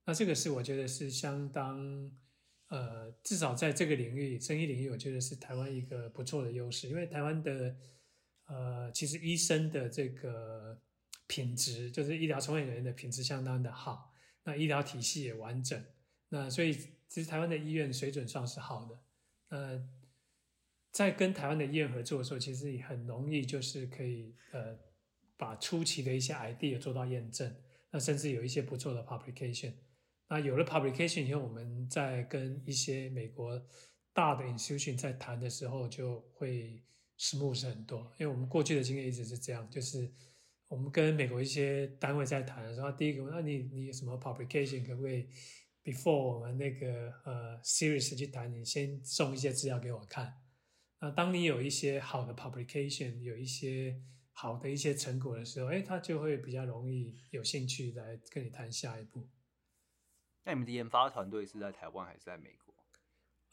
[0.04, 2.10] 那这个是我觉得是相当，
[2.68, 7.76] 呃，至少在这个领域，生意领域，我觉得是台湾一个不错的优势，因为台湾的，
[8.46, 10.80] 呃，其实医生的这个
[11.26, 14.12] 品质，就是医疗从业人员的品质相当的好，
[14.44, 15.84] 那医疗体系也完整，
[16.30, 16.72] 那所以
[17.08, 19.00] 其实台湾的医院水准上是好的，
[19.48, 19.88] 呃，
[20.96, 24.78] 在跟台湾的医院合作的时候，其实也很容易就是可以，呃，
[25.36, 27.54] 把初期的一些 idea 做到验证，
[27.90, 29.74] 那甚至有一些不错的 publication。
[30.30, 33.62] 那有了 publication 以后，我们在跟一些美国
[34.14, 36.82] 大的 institution 在谈的时候，就会
[37.18, 38.10] smooth 很多。
[38.18, 40.10] 因为我们过去的经验一直是这样，就是
[40.66, 45.28] 我们跟美国一些单位在谈的时候，第一个问，那你你有什么 publication 可不可以
[45.84, 50.32] before 我们那个呃 series 去谈，你先送一些资料给我看。
[51.00, 54.00] 那当你有一些好的 publication，有一些
[54.32, 59.28] 好的一些成果的时候，哎，他就会比较容易有兴趣来跟你谈下一步。
[60.44, 62.74] 那你们的研发团队是在台湾还是在美国？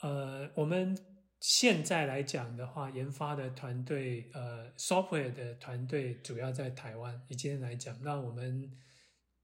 [0.01, 0.97] 呃，我们
[1.39, 7.21] 现在来讲的话，研发的团队，呃，software 的团队主要在台湾。
[7.27, 8.71] 以今天来讲，那我们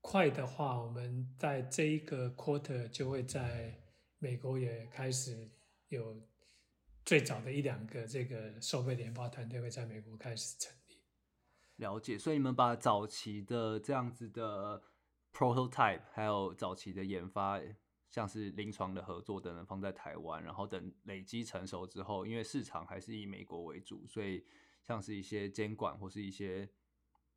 [0.02, 3.82] 快的话，我们在这一个 quarter 就会在
[4.18, 5.50] 美国也开始
[5.88, 6.29] 有
[7.10, 11.02] 最早的一两个这个 software 研发团队会在美国开始成立。
[11.78, 14.84] 了解，所以你们把早期的这样子的。
[15.32, 17.62] Prototype 还有早期的研发，
[18.10, 24.44] 像是临床的合作等等放在台湾，然后等累积成熟之后，因为市场还是以美国为主，所以
[24.82, 26.68] 像是一些监管或是一些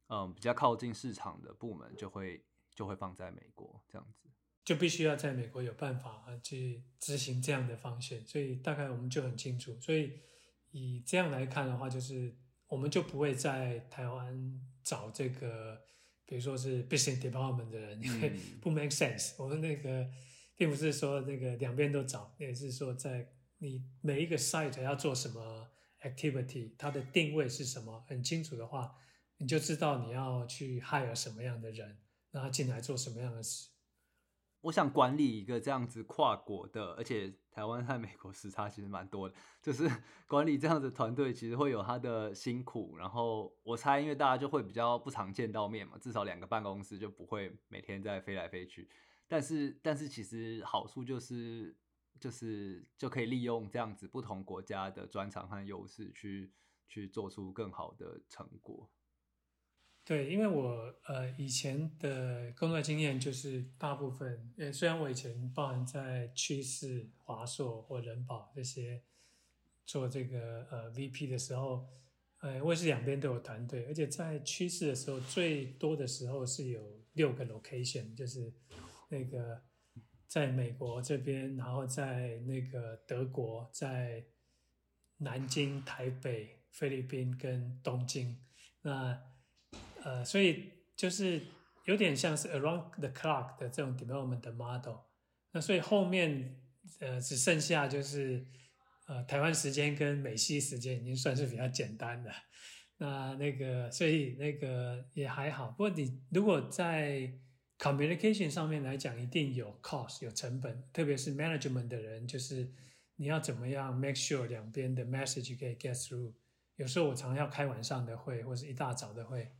[0.08, 2.42] 嗯比较靠近市场的部门，就会
[2.74, 4.30] 就会放在美国这样子，
[4.64, 10.12] 就必须要在美国有办法去执行这样的方向，所以大概我们就很清楚，所以
[10.70, 12.36] 以这样来看的话，就是
[12.68, 15.80] 我们就不会在台湾找这个。
[16.24, 19.34] 比如说是 business development 的人，因为不 make sense。
[19.36, 20.08] 我们那个
[20.56, 23.28] 并不是说那个两边都找，也是说在
[23.58, 25.68] 你每一个 site 要做什么
[26.00, 28.94] activity，它的定位是什么，很清楚的话，
[29.36, 31.98] 你就知道你要去 hire 什么样的人，
[32.30, 33.68] 让他进来做什么样的事。
[34.62, 39.90] 我想管理一个这样子跨国的，而且台湾和美国时差其实蛮多的，就是
[40.26, 42.96] 管理这样子团队，其实会有他的辛苦。
[42.96, 48.88] 然后我猜，因为大家就会比较不常见到面嘛，至少两个办公室就不会每天在飞来飞去。
[49.26, 51.76] 但是，但是其实好处就是，
[52.20, 56.52] 就是就可以利用这样子不同国家的专长和优势，去
[56.86, 58.88] 去做出更好的成果。
[60.04, 69.00] 对，因为我呃以前的工作经验就是大部分，呃虽然我以前包含在趋势、华硕或人保这些
[69.86, 71.86] 做这个呃 VP 的时候，
[72.40, 78.52] 呃我也是两边都有团队，而且在趋势的时候最多的时候是有六个 location，就是
[79.08, 79.62] 那个
[80.26, 84.24] 在美国这边，然后在那个德国，在
[85.18, 88.36] 南京、台北、菲律宾跟东京，
[88.80, 89.31] 那。
[90.04, 91.40] 呃，所以就是
[91.84, 94.96] 有点像是 around the clock 的这种 development 的 model。
[95.52, 96.60] 那所以后面
[97.00, 98.46] 呃只剩下就是
[99.06, 102.32] 呃台湾时间跟美西时间已经算是比较简单的。
[102.98, 105.68] 那那个所以那个也还好。
[105.70, 107.32] 不过你如果在
[107.78, 112.72] communication 上面来讲，一定有 cost 有成本，特别是 management 的人，就是
[113.16, 116.32] 你要怎么样 make sure 两边的 message 可以 get through。
[116.76, 119.50] 有时候我常常要开晚上的会，或是一大早的会。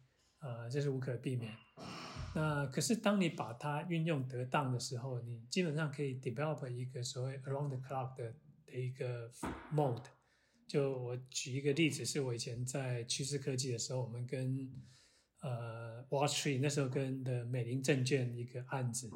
[0.43, 1.55] 呃，这是无可避免。
[2.35, 8.35] 那可是当你把它运用得当的时候，你基本上可以 develop 一个所谓 around the clock 的
[8.66, 9.31] 的一个
[9.73, 10.05] mode。
[10.66, 14.69] 就我举一个例子，是我以前在趋势科技的时候，我们跟
[15.43, 19.10] 呃 Wall Street 那时候跟的美林证券一个案子。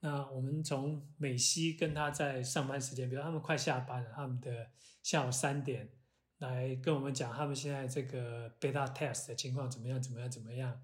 [0.00, 4.70] 那我们从美西跟他在上班时间，比如他们快下班了，他们的
[5.02, 5.90] 下午三点。
[6.38, 10.02] 来跟我们讲他们现在这个 beta test 的情况怎么样？
[10.02, 10.30] 怎么样？
[10.30, 10.82] 怎么样？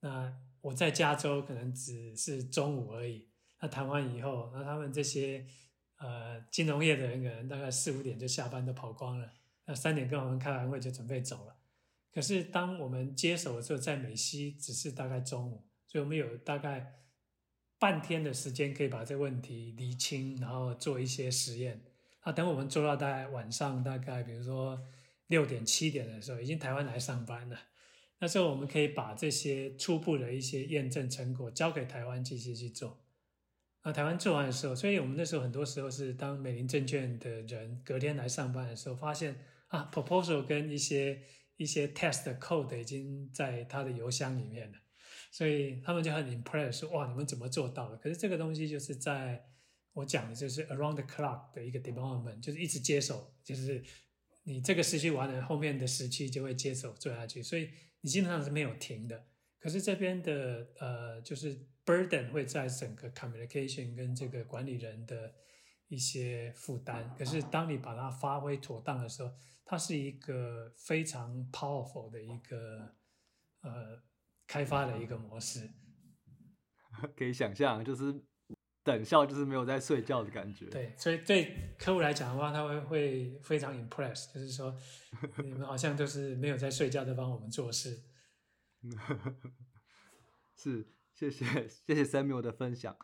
[0.00, 3.28] 那我在加州可能只是中午而已。
[3.60, 5.46] 那谈完以后，那他们这些
[5.98, 9.32] 呃金融业的人可能大概四五点就下班都跑光了。
[9.66, 11.56] 那三点跟我们开完会就准备走了。
[12.12, 17.00] 可是当我们接手的时候，在美西只是大概中午，所以我们有大概
[17.78, 21.80] 半天的时间可以把这个问题厘清，然后做一些实验。
[22.22, 24.82] 啊等我们做到大概晚上大概比如说。
[25.28, 27.58] 六点七点的时候，已经台湾来上班了。
[28.18, 33.02] 那时候我们可以把这些初步的一些验证成果交给台湾继续去做。
[33.82, 39.36] 那台湾做完的时候，所以我们那时候很多时候是当美林证券的人隔天来上班的时候，发现
[39.68, 41.22] 啊，proposal 跟一些
[41.56, 44.76] 一些 test code 已经在他的邮箱里面了。
[45.30, 47.96] 所以他们就很 impressed，说哇，你们怎么做到的？
[47.96, 49.46] 可是这个东西就是在
[49.92, 53.82] 我讲的就是 around the clock 的一个 development，就是一直接手，就是
[54.44, 57.70] 你这个时期完了，后面的时期就会接手做下去，所以
[58.00, 59.26] 你基本上是没有停的。
[59.58, 65.34] 可是这边的呃，就是 burden 会在整个 communication 跟这个管理人的
[65.88, 67.14] 一些负担。
[67.18, 69.30] 可是当你把它发挥妥当的时候，
[69.64, 72.94] 它是一个非常 powerful 的一个
[73.60, 74.02] 呃。
[74.44, 75.70] 开发的一个模式，
[77.16, 78.22] 可以想象，就是
[78.84, 80.66] 等效，就是没有在睡觉的感觉。
[80.66, 84.76] 对，所以对客户来讲的话，他会会非常 impressed，就是说
[85.44, 88.02] 你们好像就是没有在睡觉在帮我们做事。
[90.56, 92.96] 是，谢谢谢谢 Samuel 的分享。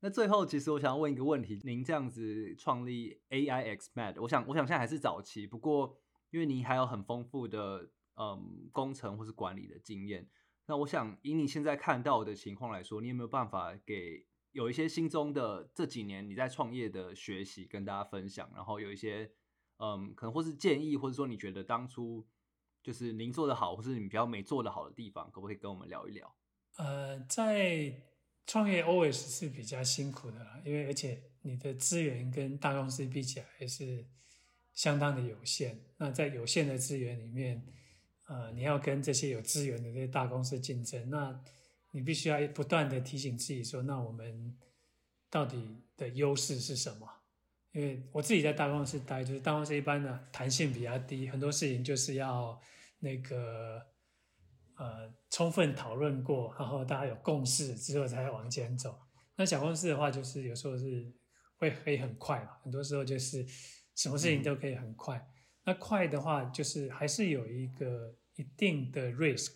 [0.00, 5.96] 那最后，其实我想要问一个问题：您这样子创立 AIX Mad，我想我想现在还是早期，不过
[6.30, 10.28] 因为您还有很丰富的嗯工程或是管理的经验。
[10.66, 18.50] 那我想以你现在看到的情况来说，你有没有办法给有一些心中的这几年你在创业的学习跟大家分享？
[18.54, 19.30] 然后有一些
[19.78, 22.24] 嗯，可能或是建议，或者说你觉得当初
[22.82, 26.34] 就是您做的好，或是你比较没做的好的地方，可不可以跟我们聊一聊？
[26.76, 27.92] 呃，在
[28.46, 34.06] 创业 always 是比较辛苦的，因为而且你的资源跟大公司比起来还是
[34.72, 35.80] 相当的有限。
[35.96, 37.66] 那在有限的资源里面，
[38.26, 41.42] 呃，你要跟这些有资源的这些大公司竞争，那
[41.92, 44.58] 你必须要不断的提醒自己说，那我们
[45.30, 47.08] 到底的优势是什么？
[47.70, 52.60] 因为我自己在大公司待，就是大公司一般的弹性比较低，很多事情就是要
[52.98, 53.80] 那个
[54.76, 58.98] 呃充分讨论过，然后大家有共识之后才往前走。
[59.36, 61.10] 那小公司的话，就是有时候是
[61.56, 63.46] 会可以很快嘛，很多时候就是
[63.94, 65.16] 什么事情都可以很快。
[65.16, 65.32] 嗯、
[65.64, 68.16] 那快的话，就是还是有一个。
[68.36, 69.52] 一定的 risk，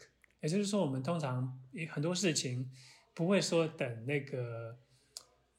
[0.47, 1.61] 也就是说，我们通常
[1.91, 2.71] 很多事情
[3.13, 4.79] 不会说等那个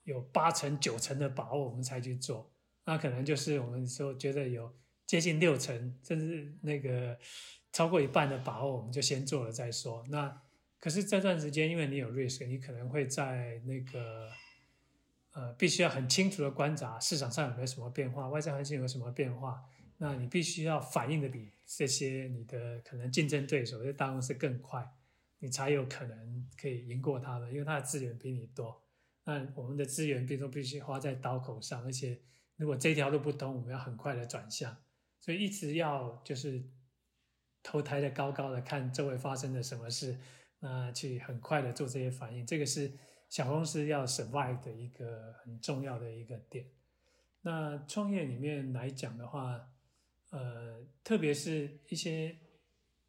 [0.06, 2.50] 有八成九成的把握我们才去做，
[2.86, 4.74] 那可能就是我们说觉得有
[5.06, 7.20] 接近六成，甚至那个
[7.74, 10.06] 超过一半的把握，我们就先做了再说。
[10.08, 10.42] 那
[10.80, 14.30] 可是这段时间，因为你有 risk，你可能会在那个
[15.34, 19.62] 呃，必须要很清楚的观察市场上有没有什么变化，外在环境有什么变化。
[19.98, 24.88] 那你必须要反应的比这些你的可能竞争对手在大公司更快，
[25.40, 28.84] 你才有可能可以赢过他们，因为他的资源比你多。
[29.24, 32.20] 那我们的资源，比如说必须花在刀口上，而且
[32.56, 34.78] 如果这条路不通，我们要很快的转向，
[35.20, 36.64] 所以一直要就是
[37.62, 40.18] 头抬得高高的看周围发生了什么事，
[40.60, 42.94] 那去很快的做这些反应，这个是
[43.28, 46.66] 小公司要 survive 的一个很重要的一个点。
[47.42, 49.70] 那创业里面来讲的话，
[50.30, 52.36] 呃，特别是一些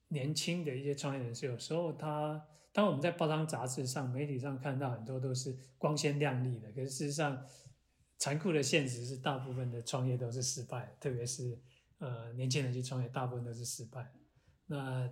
[0.08, 7.46] 年轻的一些创业人士，有时候他当我们在报章杂志上、媒体上看到很多都是光鲜亮丽的，可是事实上
[8.18, 11.58] 残酷的现实是，大部分的创业都是失败，特别是
[11.98, 14.12] 呃年轻人去创业，大部分都是失败。
[14.66, 15.10] 那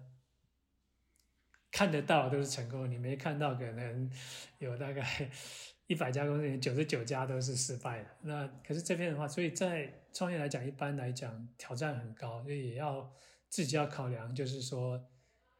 [1.70, 4.10] 看得到都是成功，你没看到可能
[4.58, 5.30] 有大概。
[5.88, 8.08] 一百家公司，九十九家都是失败的。
[8.22, 13.12] 那可是这边的话，所以在创业来讲，一般来讲挑战很高，所以也要
[13.50, 15.06] 自己要考量，就是说，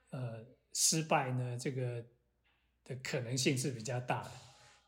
[0.08, 2.02] 呃，失败呢，这个
[2.82, 4.30] 的可能性是比较大的。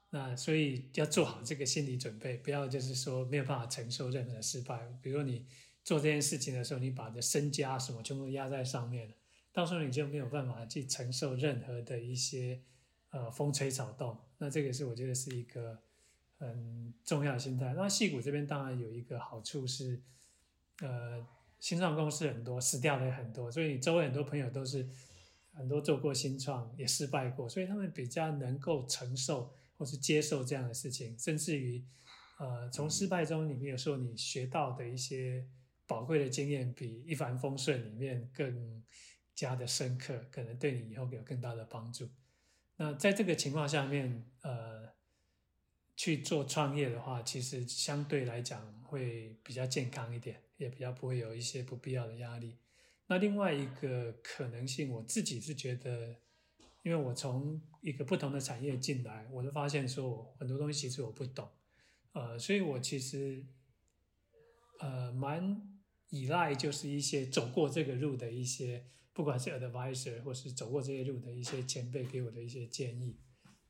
[0.09, 4.89] 那所以要做好这个心理准备，不要就是说没有办法承受任何的失败。
[5.03, 5.47] 比如说你
[5.85, 9.15] 做这件事情的时候，你把你的身家什么全部压在上面了，
[9.53, 12.63] 到时候你就没有办法去承受任何的一些。
[13.11, 15.83] 呃，风吹草动，那这个是我觉得是一个
[16.39, 17.75] 很重要的心态。
[17.75, 20.01] 那矽谷这边当然有一个好处是，
[20.81, 21.27] 呃，
[21.61, 24.89] 新创公司很多，死掉的也很多，所以你周围很多朋友都是
[25.53, 31.85] 很多做过新创也失败过，所以他们比较能够承受或是接受这样的事情，甚至于，
[32.39, 35.45] 呃，从失败中里面有时候你学到的一些
[35.87, 38.83] 宝贵的经验，比一帆风顺里面更
[39.35, 42.09] 加的深刻，可能对你以后有更大的帮助。
[42.77, 44.89] 那在这个情况下面，呃，
[45.99, 52.57] 去做创业的话，其实相对来讲会比较健康一点，也比较不会有一些不必要的压力。
[53.09, 56.15] 那另外一个可能性，我自己是觉得，
[56.85, 61.49] 因为我从一个不同的产业进来，我就发现说我很多东西其实我不懂，
[62.13, 63.45] 呃，所以我其实
[64.79, 65.61] 呃蛮
[66.11, 68.87] 依赖就是一些走过这个路的一些。
[69.13, 73.19] 不管是 advisor 或是走过这些路的一些前辈给我的一些建议，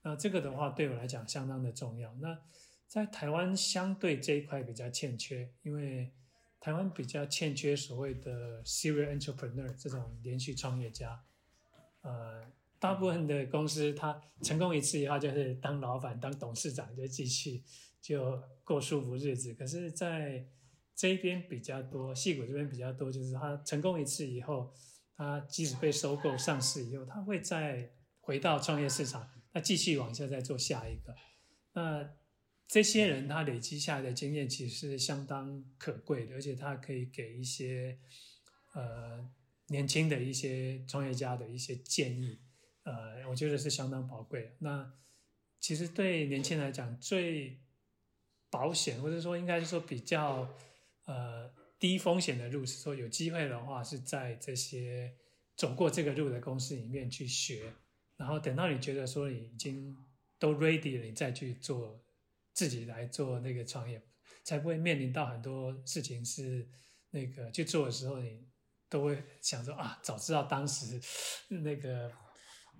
[0.02, 2.14] 那这个的话对我来讲相当的重要。
[2.16, 2.38] 那
[2.86, 6.12] 在台湾相对这一块比较欠缺，因为
[6.60, 11.22] 台湾比较欠缺所谓的 serial entrepreneur 这种连续创业家。
[12.00, 12.46] 呃，
[12.78, 17.62] 大部分的公司，他成功一次以后，就是当老板、当董事长就继续
[18.00, 19.52] 就过舒服日子。
[19.52, 20.46] 可是，在
[20.94, 24.72] 这边比较多，矽谷这边比较多，就是他成功一次以后，
[25.16, 31.14] 他即使被收购上市以后，他会再回到创业市场，那继续往下再做下一个。
[31.72, 32.10] 那
[32.66, 37.98] 这些人他累积下来的经验其实是相当可贵的，而且他可以给一些
[38.74, 39.28] 呃
[39.68, 42.40] 年轻的一些创业家的一些建议。
[42.82, 44.54] 呃，我觉得是相当宝贵。
[44.58, 44.92] 那
[45.60, 47.58] 其实对年轻人来讲，最
[48.50, 50.54] 保险或者说应该是说比较
[51.04, 55.14] 呃低风险的路，是说有机会的话是在这些
[55.56, 57.72] 走过这个路的公司里面去学，
[58.18, 59.96] 然后等到你觉得说你已经
[60.38, 61.98] 都 ready 了，你再去做
[62.52, 64.02] 自己来做那个创业，
[64.44, 66.68] 才不会面临到很多事情是
[67.12, 68.46] 那个去做的时候，你
[68.90, 71.00] 都会想说啊，早知道当时
[71.48, 72.12] 那个。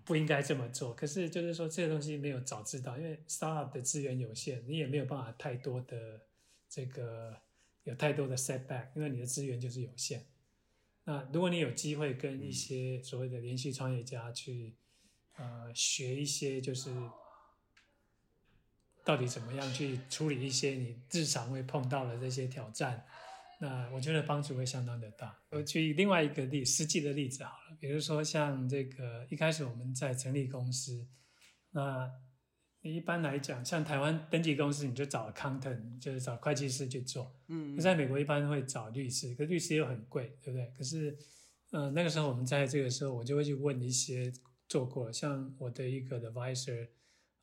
[0.05, 6.23] 不应该这么做，可是就是说这些东西没有早知道，因为 startup 的资源有限，你也没有办法太多的
[6.67, 7.37] 这个
[7.83, 10.25] 有太多的 setback，因为你的资源就是有限。
[11.05, 14.75] 那如果你有机会跟一些所谓的连续创业家去
[15.39, 16.91] 呃学一些，就是
[19.05, 23.07] 到底怎么样去处理一些你日常会碰到的这些挑战。
[23.61, 25.37] 那我觉得帮助会相当的大。
[25.51, 31.09] 我举另外一个例，实际的例子好了，比如说像这个一开始我们在成立公司，
[31.73, 32.09] 那
[32.83, 37.35] 一般来讲，像台湾登记公司，你就找 accountant，就是找会计师去做。
[37.49, 37.77] 嗯。
[37.81, 40.73] 在美国一般会找律师，可律师又很贵，对不对？
[40.79, 41.19] 可是，
[41.73, 44.33] 呃，那个时候我们在这个时候，我就会去问一些
[44.69, 46.89] 做过，像我的一个 advisor，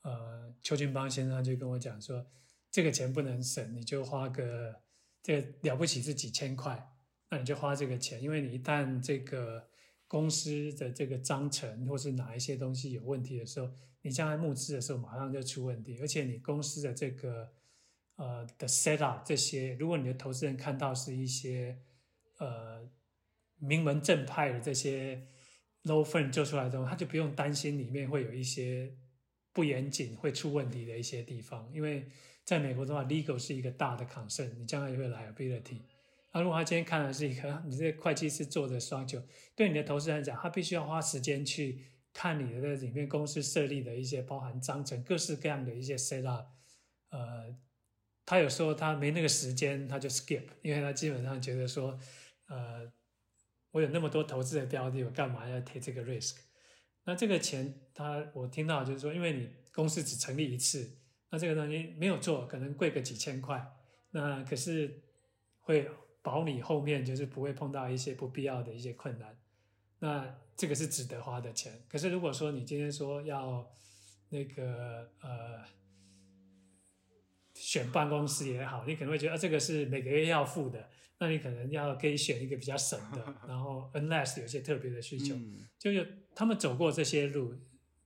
[0.02, 2.26] 呃，邱俊邦先生就跟我讲说，
[2.72, 4.82] 这个钱不能省，你就花个。
[5.28, 6.92] 这了不起是几千块，
[7.32, 9.68] 那你就花这个钱，因为你一旦这个
[10.08, 13.72] 公司的这个章程或是哪一些东西有问题的时候，
[14.04, 17.52] 你将来募资的时候马上就出问题，而且你公司的这个
[18.18, 21.80] 呃的 set up 这些，如果你的投资人看到是一些
[22.38, 22.88] 呃
[23.58, 25.26] 名门正派的这些
[25.86, 28.94] Low firm 做出来的东西，他就不用担心里面会有一些
[29.54, 32.08] 不严谨会出问题的一些地方，因为。
[32.46, 35.80] 在美国的话，legal 是一个大的 concern，你将来也会 liability。
[36.32, 39.20] 那如果他今天看的是一个， 你这个会计师做的双九，
[39.56, 41.80] 对你的投资人来讲，他必须要花时间去
[42.14, 46.46] 看你的这里面公司设立的一些包含章程、各式各样的一些 set up。
[47.10, 47.56] 呃，
[48.28, 51.98] 他有时候他没那个时间，他就 skip，因为他基本上觉得说，
[52.46, 52.88] 呃，
[53.76, 56.38] 我有那么多投资的标的，我干嘛要 take 这个 risk？
[57.04, 60.98] 那这个钱，他我听到就是说，因为你公司只成立一次。
[61.30, 63.62] 那这个东西没有做，可能贵个几千块，
[64.12, 65.04] 那可是
[65.60, 65.90] 会
[66.22, 69.38] 保你后面就是不会碰到一些不必要的一些困难，
[70.00, 71.84] 那这个是值得花的钱。
[71.90, 73.70] 可是如果说你今天说要
[74.30, 75.66] 那个呃
[77.54, 80.90] 选办公室也好，你可能会觉得啊这个是每个月要付的，
[81.20, 87.56] 那你可能要可以选一个比较省的， 然后 unless 有些特别的需求，嗯、就有他们走过这些路。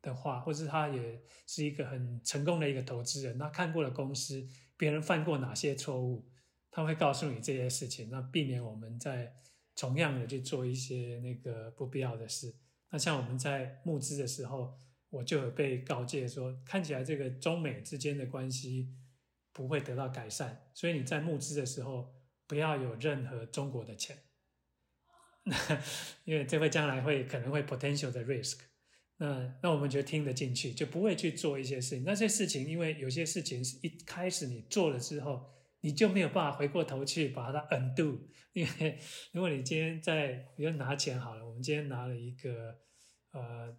[0.02, 6.26] 的话，或是他也是一个很成功的一个投资人，他看过了公司别人犯过哪些错误，
[6.72, 9.34] 他会告诉你这些事情，那避免我们在
[9.76, 12.56] 同样的去做一些那个不必要的事。
[12.92, 14.74] 那像我们在募资的时候，
[15.10, 18.88] 我就有被告诫说，看起来这个中美之间的关系
[19.52, 22.14] 不会得到改善，所以你在募资的时候
[22.50, 24.18] 不要有任何中国的钱，
[26.24, 28.62] 因为这会将来会可能会 potential 的 risk。
[29.18, 32.04] 那那我们就听得进去，就不会去做一些事情。
[32.04, 35.48] 那些事情，因为有些事情是一开始你做了之后，
[35.82, 38.18] 你就没有办法回过头去把它 undo。
[38.54, 38.98] 因为
[39.32, 42.80] 如果你今天在，比如拿钱好了，我们今天拿了一个
[43.32, 43.78] 呃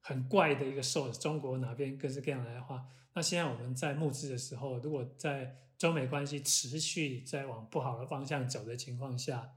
[0.00, 2.84] 很怪的一个 source，中国哪边各式各样来的话，
[3.14, 9.52] 那现在我们在募资的时候，如果在中美关系持续在往不好的方向走的情况下，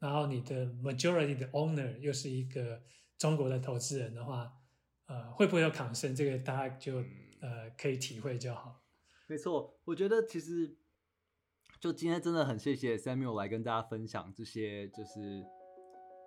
[0.00, 2.82] 然后你的 majority 的 owner 又是一个。
[3.18, 4.58] 中国的投资人的话，
[5.06, 6.14] 呃，会不会有抗生？
[6.14, 6.98] 这个大家就
[7.40, 8.84] 呃可以体会就好。
[9.26, 10.76] 没错，我觉得其实
[11.80, 15.42] 就今天真的很谢谢 Samuel 来跟大家分享这些，就是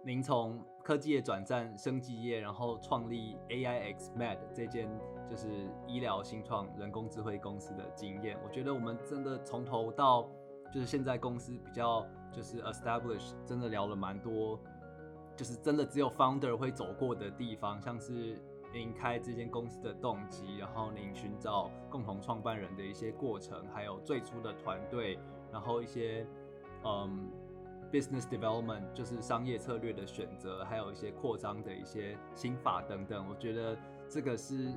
[0.03, 4.89] 您从科技业转战生技业，然后创立 AIXMed 这间
[5.27, 8.37] 就是医疗新创人工智慧公司的经验。
[8.43, 10.29] 我觉得我们真的从头到
[10.73, 14.59] 就是现在公司比较就是 establish，真的聊了蛮多。
[15.35, 18.37] 就是真的只有 founder 会走过的地方，像是
[18.73, 25.17] 您开这间公司的动机，然后您寻找共同创办人的一些过程，还有最初的团队，
[25.49, 26.27] 然后一些
[26.83, 27.31] 嗯
[27.91, 33.25] business development，就是商业策略的选择，还有一些扩张的一些心法等等。
[33.29, 33.77] 我觉得
[34.09, 34.71] 这个是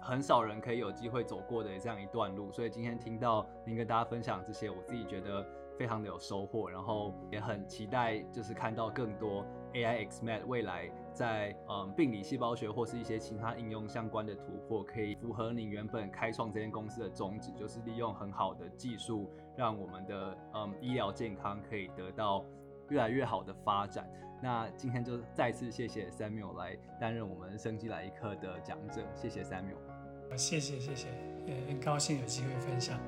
[0.00, 2.50] 很少人可以有机会走过的这样一段路。
[2.52, 5.46] 所以今天听到您跟大家分享这些，我自己觉得
[5.78, 22.44] 非常的有收获，然后也很期待，就是看到更多 AIXMed 未来在嗯病理细胞学或是一些其他应用相关的突破，可以符合你原本开创这间公司的宗旨，就是利用很好的技术，让我们的嗯医疗健康可以得到
[22.88, 24.08] 越来越好的发展。
[24.42, 30.36] 那今天就再次谢谢 Samuel 来担任我们生机来一课的讲者，谢谢 Samuel。
[30.36, 31.08] 谢谢谢谢，
[31.46, 32.98] 也很高兴有机会分享。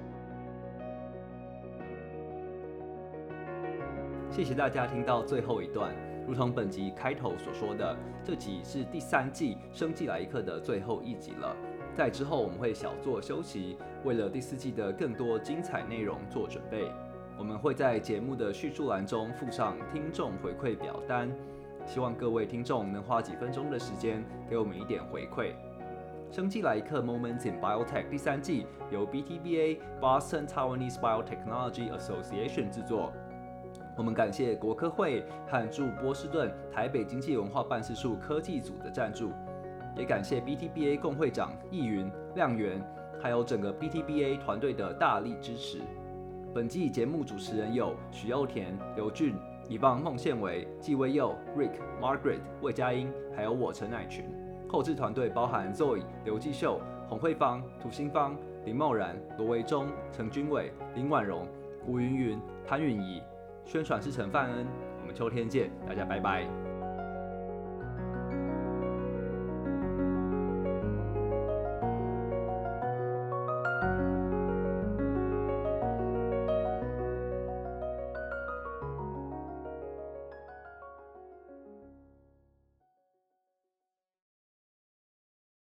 [4.31, 5.95] 谢谢大家听到最后一段。
[6.27, 11.55] 如同本集开头所说的，这集是第三季《生技来一课》的最后一集了。
[11.95, 16.91] 在之后我们会小作休息，为了第四季的更多精彩内容做准备。
[17.37, 21.29] 我们会在节目的叙述栏中附上听众回馈表单，
[21.87, 25.53] 希望各位听众能花几分钟的时间给我们一点回馈。
[26.37, 33.13] 《生技来客 Moments in Biotech》第三季由 BTBA Boston Taiwanese Biotechnology Association 制作。
[33.97, 39.31] 我们感谢国科会和驻波士顿台北经济文化办事处科技组的赞助，
[39.97, 42.83] 也感谢 BTBA 共会长易云、亮源，
[43.25, 45.79] 还有整个 BTBA 团队的大力支持。
[46.55, 49.35] 本季节目主持人有许祐田、刘俊、
[49.67, 51.71] 以棒孟宪伟、纪威佑、Rick、
[52.03, 54.27] Margaret、魏佳音，还有我陈乃群。
[54.69, 56.79] 后制团队包含 Zoe、刘继秀、
[57.09, 58.37] 洪慧芳、涂新芳、
[58.67, 61.49] 林茂然、罗维忠、陈君伟、林婉容、
[61.87, 63.23] 吴云云、潘允仪。
[63.65, 64.67] 宣传是陈范恩，
[65.01, 66.74] 我们秋天见，大家拜拜。